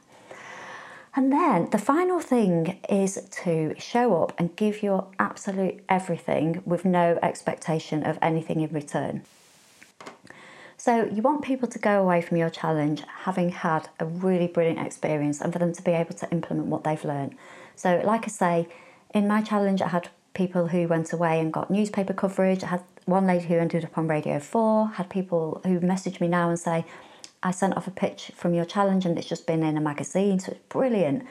And 1.13 1.31
then 1.31 1.69
the 1.71 1.77
final 1.77 2.21
thing 2.21 2.79
is 2.87 3.21
to 3.43 3.75
show 3.77 4.23
up 4.23 4.33
and 4.37 4.55
give 4.55 4.81
your 4.81 5.07
absolute 5.19 5.83
everything 5.89 6.61
with 6.65 6.85
no 6.85 7.19
expectation 7.21 8.03
of 8.03 8.17
anything 8.21 8.61
in 8.61 8.71
return. 8.71 9.23
So, 10.77 11.05
you 11.05 11.21
want 11.21 11.43
people 11.43 11.67
to 11.67 11.77
go 11.77 12.01
away 12.01 12.23
from 12.23 12.37
your 12.37 12.49
challenge 12.49 13.03
having 13.23 13.49
had 13.49 13.89
a 13.99 14.05
really 14.05 14.47
brilliant 14.47 14.79
experience 14.79 15.39
and 15.39 15.53
for 15.53 15.59
them 15.59 15.73
to 15.73 15.81
be 15.83 15.91
able 15.91 16.15
to 16.15 16.31
implement 16.31 16.69
what 16.69 16.83
they've 16.83 17.05
learned. 17.05 17.35
So, 17.75 18.01
like 18.03 18.23
I 18.23 18.29
say, 18.29 18.67
in 19.13 19.27
my 19.27 19.43
challenge, 19.43 19.83
I 19.83 19.89
had 19.89 20.09
people 20.33 20.69
who 20.69 20.87
went 20.87 21.13
away 21.13 21.39
and 21.39 21.53
got 21.53 21.69
newspaper 21.69 22.13
coverage. 22.13 22.63
I 22.63 22.67
had 22.67 22.83
one 23.05 23.27
lady 23.27 23.45
who 23.45 23.55
ended 23.55 23.85
up 23.85 23.95
on 23.95 24.07
Radio 24.07 24.39
4, 24.39 24.87
had 24.87 25.09
people 25.09 25.61
who 25.65 25.79
message 25.81 26.19
me 26.19 26.27
now 26.27 26.49
and 26.49 26.59
say, 26.59 26.85
I 27.43 27.51
sent 27.51 27.75
off 27.75 27.87
a 27.87 27.91
pitch 27.91 28.31
from 28.35 28.53
your 28.53 28.65
challenge 28.65 29.05
and 29.05 29.17
it's 29.17 29.27
just 29.27 29.47
been 29.47 29.63
in 29.63 29.77
a 29.77 29.81
magazine, 29.81 30.39
so 30.39 30.51
it's 30.51 30.61
brilliant. 30.69 31.25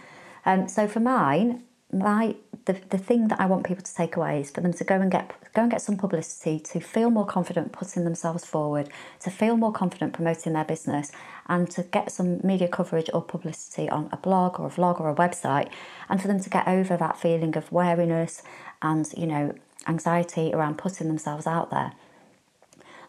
Um, 0.44 0.68
so 0.68 0.88
for 0.88 1.00
mine, 1.00 1.62
my 1.92 2.36
the, 2.66 2.74
the 2.90 2.98
thing 2.98 3.28
that 3.28 3.40
I 3.40 3.46
want 3.46 3.64
people 3.64 3.82
to 3.82 3.94
take 3.94 4.16
away 4.16 4.40
is 4.40 4.50
for 4.50 4.60
them 4.60 4.72
to 4.74 4.84
go 4.84 4.96
and 4.96 5.10
get 5.10 5.32
go 5.54 5.62
and 5.62 5.70
get 5.70 5.82
some 5.82 5.96
publicity, 5.96 6.60
to 6.60 6.80
feel 6.80 7.10
more 7.10 7.26
confident 7.26 7.72
putting 7.72 8.04
themselves 8.04 8.44
forward, 8.44 8.88
to 9.20 9.30
feel 9.30 9.56
more 9.56 9.72
confident 9.72 10.12
promoting 10.12 10.52
their 10.52 10.64
business, 10.64 11.10
and 11.48 11.70
to 11.70 11.82
get 11.82 12.12
some 12.12 12.40
media 12.44 12.68
coverage 12.68 13.10
or 13.12 13.22
publicity 13.22 13.88
on 13.88 14.08
a 14.12 14.16
blog 14.16 14.60
or 14.60 14.66
a 14.66 14.70
vlog 14.70 15.00
or 15.00 15.10
a 15.10 15.14
website, 15.14 15.68
and 16.08 16.20
for 16.20 16.28
them 16.28 16.40
to 16.40 16.50
get 16.50 16.68
over 16.68 16.96
that 16.96 17.16
feeling 17.16 17.56
of 17.56 17.70
wariness 17.72 18.42
and 18.82 19.12
you 19.16 19.26
know 19.26 19.54
anxiety 19.88 20.52
around 20.52 20.78
putting 20.78 21.08
themselves 21.08 21.46
out 21.46 21.70
there. 21.70 21.92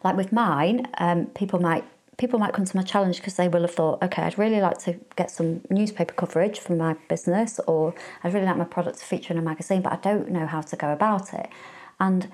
Like 0.02 0.16
with 0.16 0.32
mine, 0.32 0.88
um, 0.98 1.26
people 1.26 1.60
might 1.60 1.84
people 2.22 2.38
might 2.38 2.52
come 2.52 2.64
to 2.64 2.76
my 2.76 2.84
challenge 2.84 3.16
because 3.16 3.34
they 3.34 3.48
will 3.48 3.62
have 3.62 3.74
thought, 3.74 4.00
okay, 4.00 4.22
I'd 4.22 4.38
really 4.38 4.60
like 4.60 4.78
to 4.84 4.92
get 5.16 5.28
some 5.28 5.60
newspaper 5.70 6.14
coverage 6.14 6.60
from 6.60 6.78
my 6.78 6.94
business, 7.08 7.58
or 7.66 7.96
I'd 8.22 8.32
really 8.32 8.46
like 8.46 8.56
my 8.56 8.64
product 8.76 9.00
to 9.00 9.04
feature 9.04 9.32
in 9.32 9.40
a 9.40 9.42
magazine, 9.42 9.82
but 9.82 9.92
I 9.92 9.96
don't 9.96 10.30
know 10.30 10.46
how 10.46 10.60
to 10.60 10.76
go 10.76 10.92
about 10.92 11.34
it. 11.34 11.48
And 11.98 12.30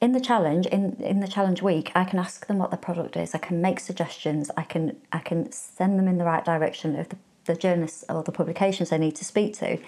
in 0.00 0.12
the 0.12 0.20
challenge, 0.20 0.66
in, 0.66 0.94
in 1.00 1.18
the 1.18 1.26
challenge 1.26 1.60
week, 1.60 1.90
I 1.96 2.04
can 2.04 2.20
ask 2.20 2.46
them 2.46 2.58
what 2.58 2.70
the 2.70 2.76
product 2.76 3.16
is. 3.16 3.34
I 3.34 3.38
can 3.38 3.60
make 3.60 3.80
suggestions. 3.80 4.48
I 4.56 4.62
can 4.62 4.96
I 5.10 5.18
can 5.18 5.50
send 5.50 5.98
them 5.98 6.06
in 6.06 6.18
the 6.18 6.24
right 6.24 6.44
direction 6.44 6.94
of 6.94 7.08
the, 7.08 7.16
the 7.44 7.56
journalists 7.56 8.04
or 8.08 8.22
the 8.22 8.32
publications 8.32 8.90
they 8.90 8.98
need 8.98 9.16
to 9.16 9.24
speak 9.24 9.54
to. 9.58 9.78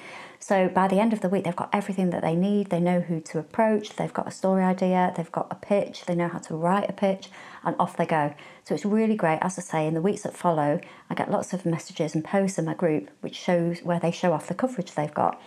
So 0.40 0.68
by 0.68 0.88
the 0.88 1.00
end 1.00 1.12
of 1.12 1.20
the 1.20 1.28
week, 1.28 1.44
they've 1.44 1.56
got 1.56 1.70
everything 1.72 2.10
that 2.10 2.22
they 2.22 2.34
need. 2.34 2.68
They 2.68 2.80
know 2.80 3.00
who 3.00 3.20
to 3.20 3.38
approach. 3.38 3.96
They've 3.96 4.12
got 4.12 4.28
a 4.28 4.30
story 4.30 4.62
idea. 4.62 5.12
They've 5.16 5.32
got 5.32 5.46
a 5.50 5.54
pitch. 5.54 6.04
They 6.04 6.14
know 6.14 6.28
how 6.28 6.38
to 6.40 6.54
write 6.54 6.90
a 6.90 6.92
pitch, 6.92 7.30
and 7.64 7.74
off 7.78 7.96
they 7.96 8.04
go. 8.04 8.34
So 8.64 8.74
it's 8.74 8.84
really 8.84 9.16
great. 9.16 9.38
As 9.40 9.58
I 9.58 9.62
say, 9.62 9.86
in 9.86 9.94
the 9.94 10.02
weeks 10.02 10.22
that 10.22 10.36
follow, 10.36 10.80
I 11.08 11.14
get 11.14 11.30
lots 11.30 11.52
of 11.52 11.64
messages 11.64 12.14
and 12.14 12.24
posts 12.24 12.58
in 12.58 12.66
my 12.66 12.74
group 12.74 13.08
which 13.20 13.36
shows 13.36 13.82
where 13.82 14.00
they 14.00 14.10
show 14.10 14.32
off 14.32 14.48
the 14.48 14.54
coverage 14.54 14.92
they've 14.92 15.14
got. 15.14 15.40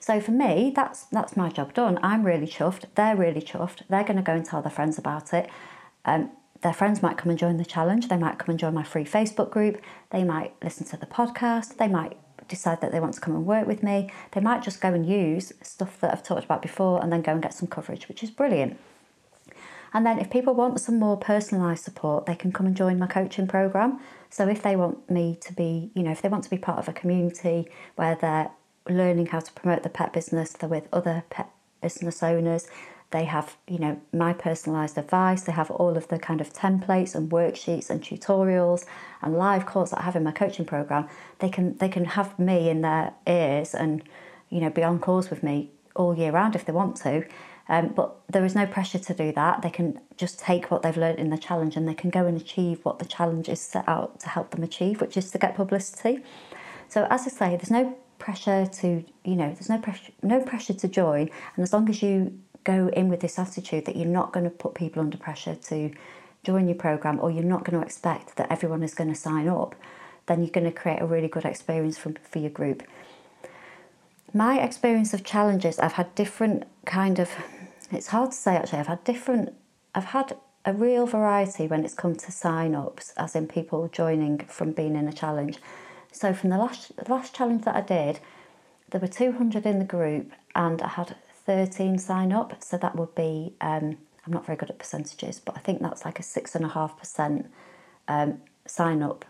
So 0.00 0.20
for 0.20 0.30
me, 0.30 0.72
that's 0.74 1.04
that's 1.06 1.36
my 1.36 1.50
job 1.50 1.74
done. 1.74 1.98
I'm 2.02 2.24
really 2.24 2.46
chuffed. 2.46 2.84
They're 2.94 3.16
really 3.16 3.42
chuffed. 3.42 3.82
They're 3.88 4.04
going 4.04 4.16
to 4.16 4.22
go 4.22 4.32
and 4.32 4.44
tell 4.44 4.62
their 4.62 4.70
friends 4.70 4.96
about 4.96 5.34
it. 5.34 5.50
Um, 6.04 6.30
their 6.62 6.72
friends 6.72 7.02
might 7.02 7.16
come 7.16 7.30
and 7.30 7.38
join 7.38 7.56
the 7.56 7.64
challenge. 7.64 8.08
They 8.08 8.16
might 8.16 8.38
come 8.38 8.50
and 8.50 8.58
join 8.58 8.74
my 8.74 8.82
free 8.82 9.04
Facebook 9.04 9.50
group. 9.50 9.80
They 10.10 10.24
might 10.24 10.54
listen 10.62 10.86
to 10.88 10.96
the 10.96 11.06
podcast. 11.06 11.76
They 11.76 11.88
might 11.88 12.16
decide 12.48 12.80
that 12.80 12.92
they 12.92 13.00
want 13.00 13.14
to 13.14 13.20
come 13.20 13.34
and 13.34 13.46
work 13.46 13.66
with 13.66 13.82
me. 13.82 14.10
They 14.32 14.40
might 14.40 14.62
just 14.62 14.80
go 14.80 14.92
and 14.92 15.06
use 15.06 15.52
stuff 15.62 16.00
that 16.00 16.12
I've 16.12 16.22
talked 16.22 16.44
about 16.44 16.62
before 16.62 17.02
and 17.02 17.12
then 17.12 17.22
go 17.22 17.32
and 17.32 17.42
get 17.42 17.54
some 17.54 17.68
coverage, 17.68 18.08
which 18.08 18.22
is 18.22 18.30
brilliant. 18.30 18.78
And 19.94 20.04
then 20.04 20.18
if 20.18 20.30
people 20.30 20.54
want 20.54 20.80
some 20.80 20.98
more 20.98 21.18
personalised 21.18 21.78
support, 21.78 22.26
they 22.26 22.34
can 22.34 22.52
come 22.52 22.66
and 22.66 22.76
join 22.76 22.98
my 22.98 23.06
coaching 23.06 23.46
program. 23.46 24.00
So 24.30 24.48
if 24.48 24.62
they 24.62 24.76
want 24.76 25.10
me 25.10 25.38
to 25.40 25.52
be, 25.52 25.90
you 25.94 26.02
know, 26.02 26.10
if 26.10 26.20
they 26.20 26.28
want 26.28 26.44
to 26.44 26.50
be 26.50 26.58
part 26.58 26.78
of 26.78 26.88
a 26.88 26.92
community 26.92 27.68
where 27.96 28.14
they're 28.14 28.50
learning 28.88 29.26
how 29.26 29.40
to 29.40 29.52
promote 29.52 29.82
the 29.82 29.88
pet 29.88 30.12
business, 30.12 30.52
they're 30.52 30.68
with 30.68 30.88
other 30.92 31.24
pet 31.30 31.50
business 31.80 32.22
owners, 32.22 32.66
they 33.10 33.24
have, 33.24 33.56
you 33.66 33.78
know, 33.78 34.00
my 34.12 34.34
personalised 34.34 34.98
advice. 34.98 35.42
They 35.42 35.52
have 35.52 35.70
all 35.70 35.96
of 35.96 36.08
the 36.08 36.18
kind 36.18 36.40
of 36.40 36.52
templates 36.52 37.14
and 37.14 37.30
worksheets 37.30 37.88
and 37.88 38.02
tutorials 38.02 38.84
and 39.22 39.36
live 39.36 39.64
calls 39.64 39.90
that 39.90 40.00
I 40.00 40.02
have 40.02 40.16
in 40.16 40.24
my 40.24 40.32
coaching 40.32 40.66
program. 40.66 41.08
They 41.38 41.48
can 41.48 41.76
they 41.78 41.88
can 41.88 42.04
have 42.04 42.38
me 42.38 42.68
in 42.68 42.82
their 42.82 43.14
ears 43.26 43.74
and, 43.74 44.02
you 44.50 44.60
know, 44.60 44.68
be 44.68 44.82
on 44.82 44.98
calls 44.98 45.30
with 45.30 45.42
me 45.42 45.70
all 45.96 46.16
year 46.16 46.32
round 46.32 46.54
if 46.54 46.66
they 46.66 46.72
want 46.72 46.96
to. 46.96 47.24
Um, 47.70 47.88
but 47.88 48.16
there 48.28 48.44
is 48.44 48.54
no 48.54 48.66
pressure 48.66 48.98
to 48.98 49.14
do 49.14 49.32
that. 49.32 49.62
They 49.62 49.70
can 49.70 50.00
just 50.16 50.38
take 50.38 50.70
what 50.70 50.82
they've 50.82 50.96
learned 50.96 51.18
in 51.18 51.30
the 51.30 51.38
challenge 51.38 51.76
and 51.76 51.88
they 51.88 51.94
can 51.94 52.10
go 52.10 52.26
and 52.26 52.38
achieve 52.38 52.80
what 52.82 52.98
the 52.98 53.04
challenge 53.04 53.48
is 53.48 53.60
set 53.60 53.86
out 53.88 54.20
to 54.20 54.28
help 54.28 54.50
them 54.50 54.62
achieve, 54.62 55.00
which 55.00 55.16
is 55.16 55.30
to 55.30 55.38
get 55.38 55.54
publicity. 55.54 56.22
So 56.88 57.06
as 57.10 57.26
I 57.26 57.30
say, 57.30 57.56
there's 57.56 57.70
no 57.70 57.96
pressure 58.18 58.66
to 58.66 59.04
you 59.24 59.36
know 59.36 59.46
there's 59.52 59.68
no 59.68 59.78
pressure 59.78 60.12
no 60.22 60.40
pressure 60.40 60.74
to 60.74 60.88
join 60.88 61.30
and 61.54 61.62
as 61.62 61.72
long 61.72 61.88
as 61.88 62.02
you 62.02 62.36
go 62.68 62.88
in 62.88 63.08
with 63.08 63.20
this 63.20 63.38
attitude 63.38 63.86
that 63.86 63.96
you're 63.96 64.06
not 64.20 64.30
going 64.30 64.44
to 64.44 64.50
put 64.50 64.74
people 64.74 65.00
under 65.00 65.16
pressure 65.16 65.54
to 65.54 65.90
join 66.44 66.68
your 66.68 66.76
program 66.76 67.18
or 67.18 67.30
you're 67.30 67.42
not 67.42 67.64
going 67.64 67.80
to 67.80 67.84
expect 67.84 68.36
that 68.36 68.52
everyone 68.52 68.82
is 68.82 68.94
going 68.94 69.08
to 69.08 69.18
sign 69.18 69.48
up, 69.48 69.74
then 70.26 70.42
you're 70.42 70.50
going 70.50 70.70
to 70.70 70.80
create 70.82 71.00
a 71.00 71.06
really 71.06 71.28
good 71.28 71.46
experience 71.46 71.96
for, 71.96 72.12
your 72.38 72.50
group. 72.50 72.82
My 74.34 74.60
experience 74.60 75.14
of 75.14 75.24
challenges, 75.24 75.78
I've 75.78 75.94
had 75.94 76.14
different 76.14 76.64
kind 76.84 77.18
of, 77.18 77.30
it's 77.90 78.08
hard 78.08 78.32
to 78.32 78.36
say 78.36 78.56
actually, 78.56 78.80
I've 78.80 78.86
had 78.86 79.02
different, 79.04 79.54
I've 79.94 80.12
had 80.18 80.36
a 80.66 80.74
real 80.74 81.06
variety 81.06 81.66
when 81.66 81.86
it's 81.86 81.94
come 81.94 82.16
to 82.16 82.30
sign 82.30 82.74
ups, 82.74 83.14
as 83.16 83.34
in 83.34 83.48
people 83.48 83.88
joining 83.88 84.40
from 84.40 84.72
being 84.72 84.94
in 84.94 85.08
a 85.08 85.12
challenge. 85.12 85.56
So 86.12 86.34
from 86.34 86.50
the 86.50 86.58
last, 86.58 86.94
the 86.96 87.10
last 87.10 87.34
challenge 87.34 87.64
that 87.64 87.76
I 87.76 87.80
did, 87.80 88.20
there 88.90 89.00
were 89.00 89.08
200 89.08 89.64
in 89.64 89.78
the 89.78 89.86
group 89.86 90.32
and 90.54 90.82
I 90.82 90.88
had 90.88 91.16
13 91.48 91.98
sign 91.98 92.30
up. 92.30 92.62
So 92.62 92.76
that 92.76 92.94
would 92.94 93.14
be, 93.14 93.54
um, 93.62 93.96
I'm 94.26 94.32
not 94.32 94.44
very 94.44 94.58
good 94.58 94.68
at 94.68 94.78
percentages, 94.78 95.40
but 95.40 95.56
I 95.56 95.60
think 95.60 95.80
that's 95.80 96.04
like 96.04 96.20
a 96.20 96.22
six 96.22 96.54
and 96.54 96.62
a 96.62 96.68
half 96.68 96.98
percent 96.98 97.50
um, 98.06 98.42
sign 98.66 99.02
up 99.02 99.24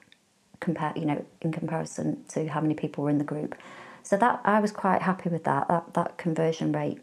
compare, 0.58 0.92
you 0.96 1.04
know, 1.04 1.24
in 1.40 1.52
comparison 1.52 2.24
to 2.30 2.48
how 2.48 2.60
many 2.60 2.74
people 2.74 3.04
were 3.04 3.10
in 3.10 3.18
the 3.18 3.24
group. 3.24 3.54
So 4.02 4.16
that 4.16 4.40
I 4.44 4.58
was 4.58 4.72
quite 4.72 5.02
happy 5.02 5.28
with 5.28 5.44
that. 5.44 5.68
That 5.68 5.94
that 5.94 6.18
conversion 6.18 6.72
rate, 6.72 6.98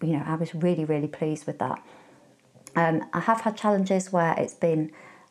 you 0.00 0.14
know, 0.14 0.24
I 0.26 0.34
was 0.34 0.52
really 0.56 0.84
really 0.84 1.06
pleased 1.06 1.46
with 1.46 1.60
that. 1.60 1.80
Um, 2.74 3.04
I 3.12 3.20
have 3.20 3.42
had 3.42 3.56
challenges 3.56 4.12
where 4.12 4.34
it's 4.36 4.54
been 4.54 4.90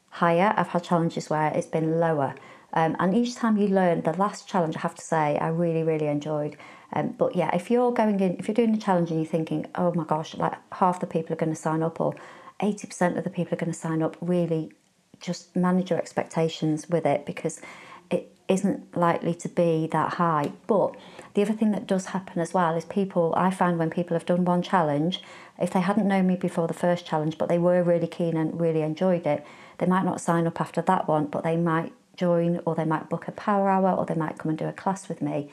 higher. 0.09 0.53
I've 0.55 0.69
had 0.69 0.83
challenges 0.85 1.29
where 1.29 1.51
it's 1.53 1.67
been 1.67 1.99
lower. 1.99 2.35
Um, 2.73 2.95
and 2.99 3.13
each 3.13 3.35
time 3.35 3.57
you 3.57 3.67
learn, 3.67 4.01
the 4.01 4.13
last 4.13 4.47
challenge 4.47 4.77
I 4.77 4.79
have 4.79 4.95
to 4.95 5.01
say 5.01 5.37
I 5.37 5.49
really 5.49 5.83
really 5.83 6.07
enjoyed 6.07 6.57
um, 6.93 7.15
but 7.17 7.35
yeah, 7.35 7.53
if 7.55 7.71
you're 7.71 7.91
going 7.91 8.19
in, 8.19 8.37
if 8.37 8.47
you're 8.47 8.55
doing 8.55 8.75
a 8.75 8.77
challenge 8.77 9.11
and 9.11 9.19
you're 9.19 9.29
thinking, 9.29 9.65
oh 9.75 9.93
my 9.93 10.03
gosh, 10.03 10.35
like 10.35 10.55
half 10.73 10.99
the 10.99 11.07
people 11.07 11.33
are 11.33 11.37
going 11.37 11.53
to 11.53 11.59
sign 11.59 11.81
up 11.83 12.01
or 12.01 12.13
80% 12.61 13.17
of 13.17 13.23
the 13.23 13.29
people 13.29 13.53
are 13.53 13.57
going 13.57 13.71
to 13.71 13.77
sign 13.77 14.01
up, 14.01 14.17
really 14.19 14.71
just 15.19 15.55
manage 15.55 15.89
your 15.89 15.99
expectations 15.99 16.89
with 16.89 17.05
it 17.05 17.25
because 17.25 17.61
it 18.09 18.35
isn't 18.47 18.97
likely 18.97 19.33
to 19.35 19.47
be 19.47 19.87
that 19.91 20.15
high. 20.15 20.51
But 20.67 20.95
the 21.33 21.43
other 21.43 21.53
thing 21.53 21.71
that 21.71 21.87
does 21.87 22.07
happen 22.07 22.41
as 22.41 22.53
well 22.53 22.75
is 22.75 22.83
people, 22.83 23.33
I 23.37 23.51
find 23.51 23.79
when 23.79 23.89
people 23.89 24.15
have 24.15 24.25
done 24.25 24.43
one 24.43 24.61
challenge, 24.61 25.23
if 25.59 25.71
they 25.71 25.79
hadn't 25.79 26.07
known 26.07 26.27
me 26.27 26.35
before 26.35 26.67
the 26.67 26.73
first 26.73 27.05
challenge, 27.05 27.37
but 27.37 27.47
they 27.47 27.59
were 27.59 27.83
really 27.83 28.07
keen 28.07 28.35
and 28.35 28.59
really 28.59 28.81
enjoyed 28.81 29.25
it, 29.25 29.45
they 29.77 29.85
might 29.85 30.03
not 30.03 30.19
sign 30.19 30.45
up 30.45 30.59
after 30.59 30.81
that 30.81 31.07
one, 31.07 31.27
but 31.27 31.43
they 31.43 31.55
might 31.55 31.93
join 32.15 32.61
or 32.65 32.75
they 32.75 32.85
might 32.85 33.09
book 33.09 33.27
a 33.27 33.31
power 33.31 33.69
hour 33.69 33.91
or 33.91 34.05
they 34.05 34.15
might 34.15 34.37
come 34.37 34.49
and 34.49 34.57
do 34.57 34.67
a 34.67 34.73
class 34.73 35.09
with 35.09 35.21
me 35.21 35.49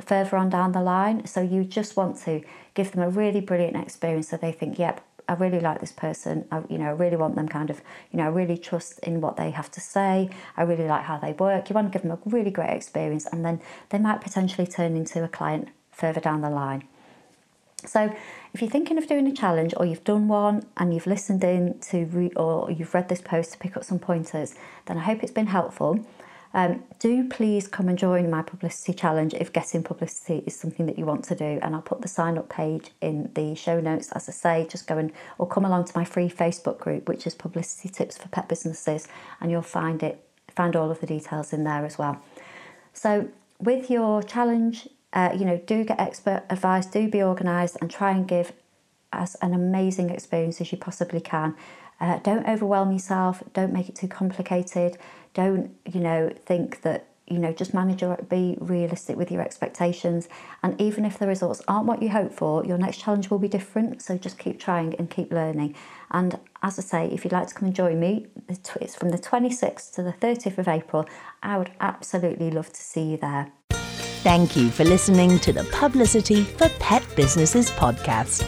further 0.00 0.36
on 0.36 0.50
down 0.50 0.72
the 0.72 0.82
line. 0.82 1.26
So 1.26 1.40
you 1.40 1.64
just 1.64 1.96
want 1.96 2.18
to 2.24 2.42
give 2.74 2.92
them 2.92 3.02
a 3.02 3.10
really 3.10 3.40
brilliant 3.40 3.76
experience 3.76 4.28
so 4.28 4.36
they 4.36 4.52
think, 4.52 4.78
yep, 4.78 5.04
I 5.30 5.34
really 5.34 5.60
like 5.60 5.80
this 5.80 5.92
person. 5.92 6.44
I, 6.50 6.62
you 6.68 6.76
know, 6.76 6.86
I 6.86 6.90
really 6.90 7.16
want 7.16 7.36
them 7.36 7.48
kind 7.48 7.70
of, 7.70 7.80
you 8.10 8.18
know, 8.18 8.24
I 8.24 8.28
really 8.28 8.58
trust 8.58 8.98
in 9.00 9.20
what 9.20 9.36
they 9.36 9.52
have 9.52 9.70
to 9.72 9.80
say. 9.80 10.28
I 10.56 10.62
really 10.62 10.88
like 10.88 11.04
how 11.04 11.18
they 11.18 11.32
work. 11.32 11.70
You 11.70 11.74
want 11.74 11.90
to 11.90 11.96
give 11.96 12.02
them 12.02 12.10
a 12.10 12.18
really 12.28 12.50
great 12.50 12.70
experience, 12.70 13.26
and 13.26 13.44
then 13.44 13.60
they 13.90 13.98
might 13.98 14.20
potentially 14.20 14.66
turn 14.66 14.96
into 14.96 15.22
a 15.22 15.28
client 15.28 15.68
further 15.92 16.20
down 16.20 16.40
the 16.40 16.50
line. 16.50 16.82
So, 17.86 18.14
if 18.52 18.60
you're 18.60 18.70
thinking 18.70 18.98
of 18.98 19.06
doing 19.06 19.26
a 19.26 19.32
challenge, 19.32 19.74
or 19.76 19.86
you've 19.86 20.04
done 20.04 20.28
one 20.28 20.64
and 20.76 20.92
you've 20.92 21.06
listened 21.06 21.44
in 21.44 21.78
to, 21.80 22.04
re- 22.06 22.32
or 22.36 22.70
you've 22.70 22.94
read 22.94 23.08
this 23.08 23.20
post 23.20 23.52
to 23.52 23.58
pick 23.58 23.76
up 23.76 23.84
some 23.84 23.98
pointers, 23.98 24.54
then 24.86 24.98
I 24.98 25.02
hope 25.02 25.22
it's 25.22 25.32
been 25.32 25.46
helpful. 25.46 26.04
Um, 26.52 26.82
do 26.98 27.28
please 27.28 27.68
come 27.68 27.88
and 27.88 27.96
join 27.96 28.28
my 28.28 28.42
publicity 28.42 28.92
challenge 28.92 29.34
if 29.34 29.52
getting 29.52 29.84
publicity 29.84 30.42
is 30.46 30.56
something 30.56 30.86
that 30.86 30.98
you 30.98 31.04
want 31.04 31.24
to 31.26 31.36
do. 31.36 31.60
And 31.62 31.74
I'll 31.76 31.82
put 31.82 32.02
the 32.02 32.08
sign 32.08 32.36
up 32.38 32.48
page 32.48 32.90
in 33.00 33.30
the 33.34 33.54
show 33.54 33.80
notes. 33.80 34.10
As 34.12 34.28
I 34.28 34.32
say, 34.32 34.66
just 34.68 34.88
go 34.88 34.98
and 34.98 35.12
or 35.38 35.46
come 35.46 35.64
along 35.64 35.84
to 35.86 35.96
my 35.96 36.04
free 36.04 36.28
Facebook 36.28 36.78
group, 36.78 37.08
which 37.08 37.26
is 37.26 37.34
Publicity 37.34 37.88
Tips 37.88 38.18
for 38.18 38.28
Pet 38.28 38.48
Businesses, 38.48 39.06
and 39.40 39.50
you'll 39.50 39.62
find 39.62 40.02
it 40.02 40.24
find 40.48 40.74
all 40.74 40.90
of 40.90 41.00
the 41.00 41.06
details 41.06 41.52
in 41.52 41.62
there 41.62 41.86
as 41.86 41.96
well. 41.96 42.20
So 42.92 43.28
with 43.60 43.88
your 43.88 44.22
challenge, 44.22 44.88
uh, 45.12 45.30
you 45.36 45.44
know, 45.44 45.60
do 45.66 45.84
get 45.84 45.98
expert 45.98 46.44
advice, 46.50 46.86
do 46.86 47.08
be 47.08 47.22
organised, 47.22 47.76
and 47.80 47.90
try 47.90 48.12
and 48.12 48.28
give 48.28 48.52
as 49.12 49.34
an 49.36 49.52
amazing 49.54 50.10
experience 50.10 50.60
as 50.60 50.70
you 50.70 50.78
possibly 50.78 51.20
can. 51.20 51.56
Uh, 52.00 52.18
don't 52.20 52.48
overwhelm 52.48 52.92
yourself. 52.92 53.42
Don't 53.52 53.72
make 53.72 53.88
it 53.88 53.96
too 53.96 54.08
complicated. 54.08 54.96
Don't, 55.34 55.74
you 55.92 56.00
know, 56.00 56.32
think 56.46 56.82
that, 56.82 57.06
you 57.26 57.38
know, 57.38 57.52
just 57.52 57.74
manage 57.74 58.02
your, 58.02 58.16
be 58.28 58.56
realistic 58.60 59.16
with 59.16 59.30
your 59.30 59.42
expectations. 59.42 60.28
And 60.62 60.80
even 60.80 61.04
if 61.04 61.18
the 61.18 61.26
results 61.26 61.60
aren't 61.68 61.86
what 61.86 62.02
you 62.02 62.08
hope 62.08 62.32
for, 62.32 62.64
your 62.64 62.78
next 62.78 62.98
challenge 62.98 63.30
will 63.30 63.38
be 63.38 63.48
different. 63.48 64.00
So 64.00 64.16
just 64.16 64.38
keep 64.38 64.58
trying 64.58 64.94
and 64.94 65.10
keep 65.10 65.30
learning. 65.30 65.74
And 66.10 66.38
as 66.62 66.78
I 66.78 66.82
say, 66.82 67.06
if 67.08 67.24
you'd 67.24 67.32
like 67.32 67.48
to 67.48 67.54
come 67.54 67.66
and 67.66 67.76
join 67.76 68.00
me, 68.00 68.28
it's 68.48 68.94
from 68.94 69.10
the 69.10 69.18
26th 69.18 69.92
to 69.94 70.02
the 70.02 70.12
30th 70.12 70.56
of 70.56 70.68
April. 70.68 71.06
I 71.42 71.58
would 71.58 71.70
absolutely 71.80 72.50
love 72.50 72.72
to 72.72 72.80
see 72.80 73.02
you 73.02 73.16
there. 73.18 73.52
Thank 74.22 74.54
you 74.54 74.70
for 74.70 74.84
listening 74.84 75.38
to 75.40 75.50
the 75.50 75.64
Publicity 75.72 76.44
for 76.44 76.68
Pet 76.78 77.02
Businesses 77.16 77.70
podcast. 77.70 78.44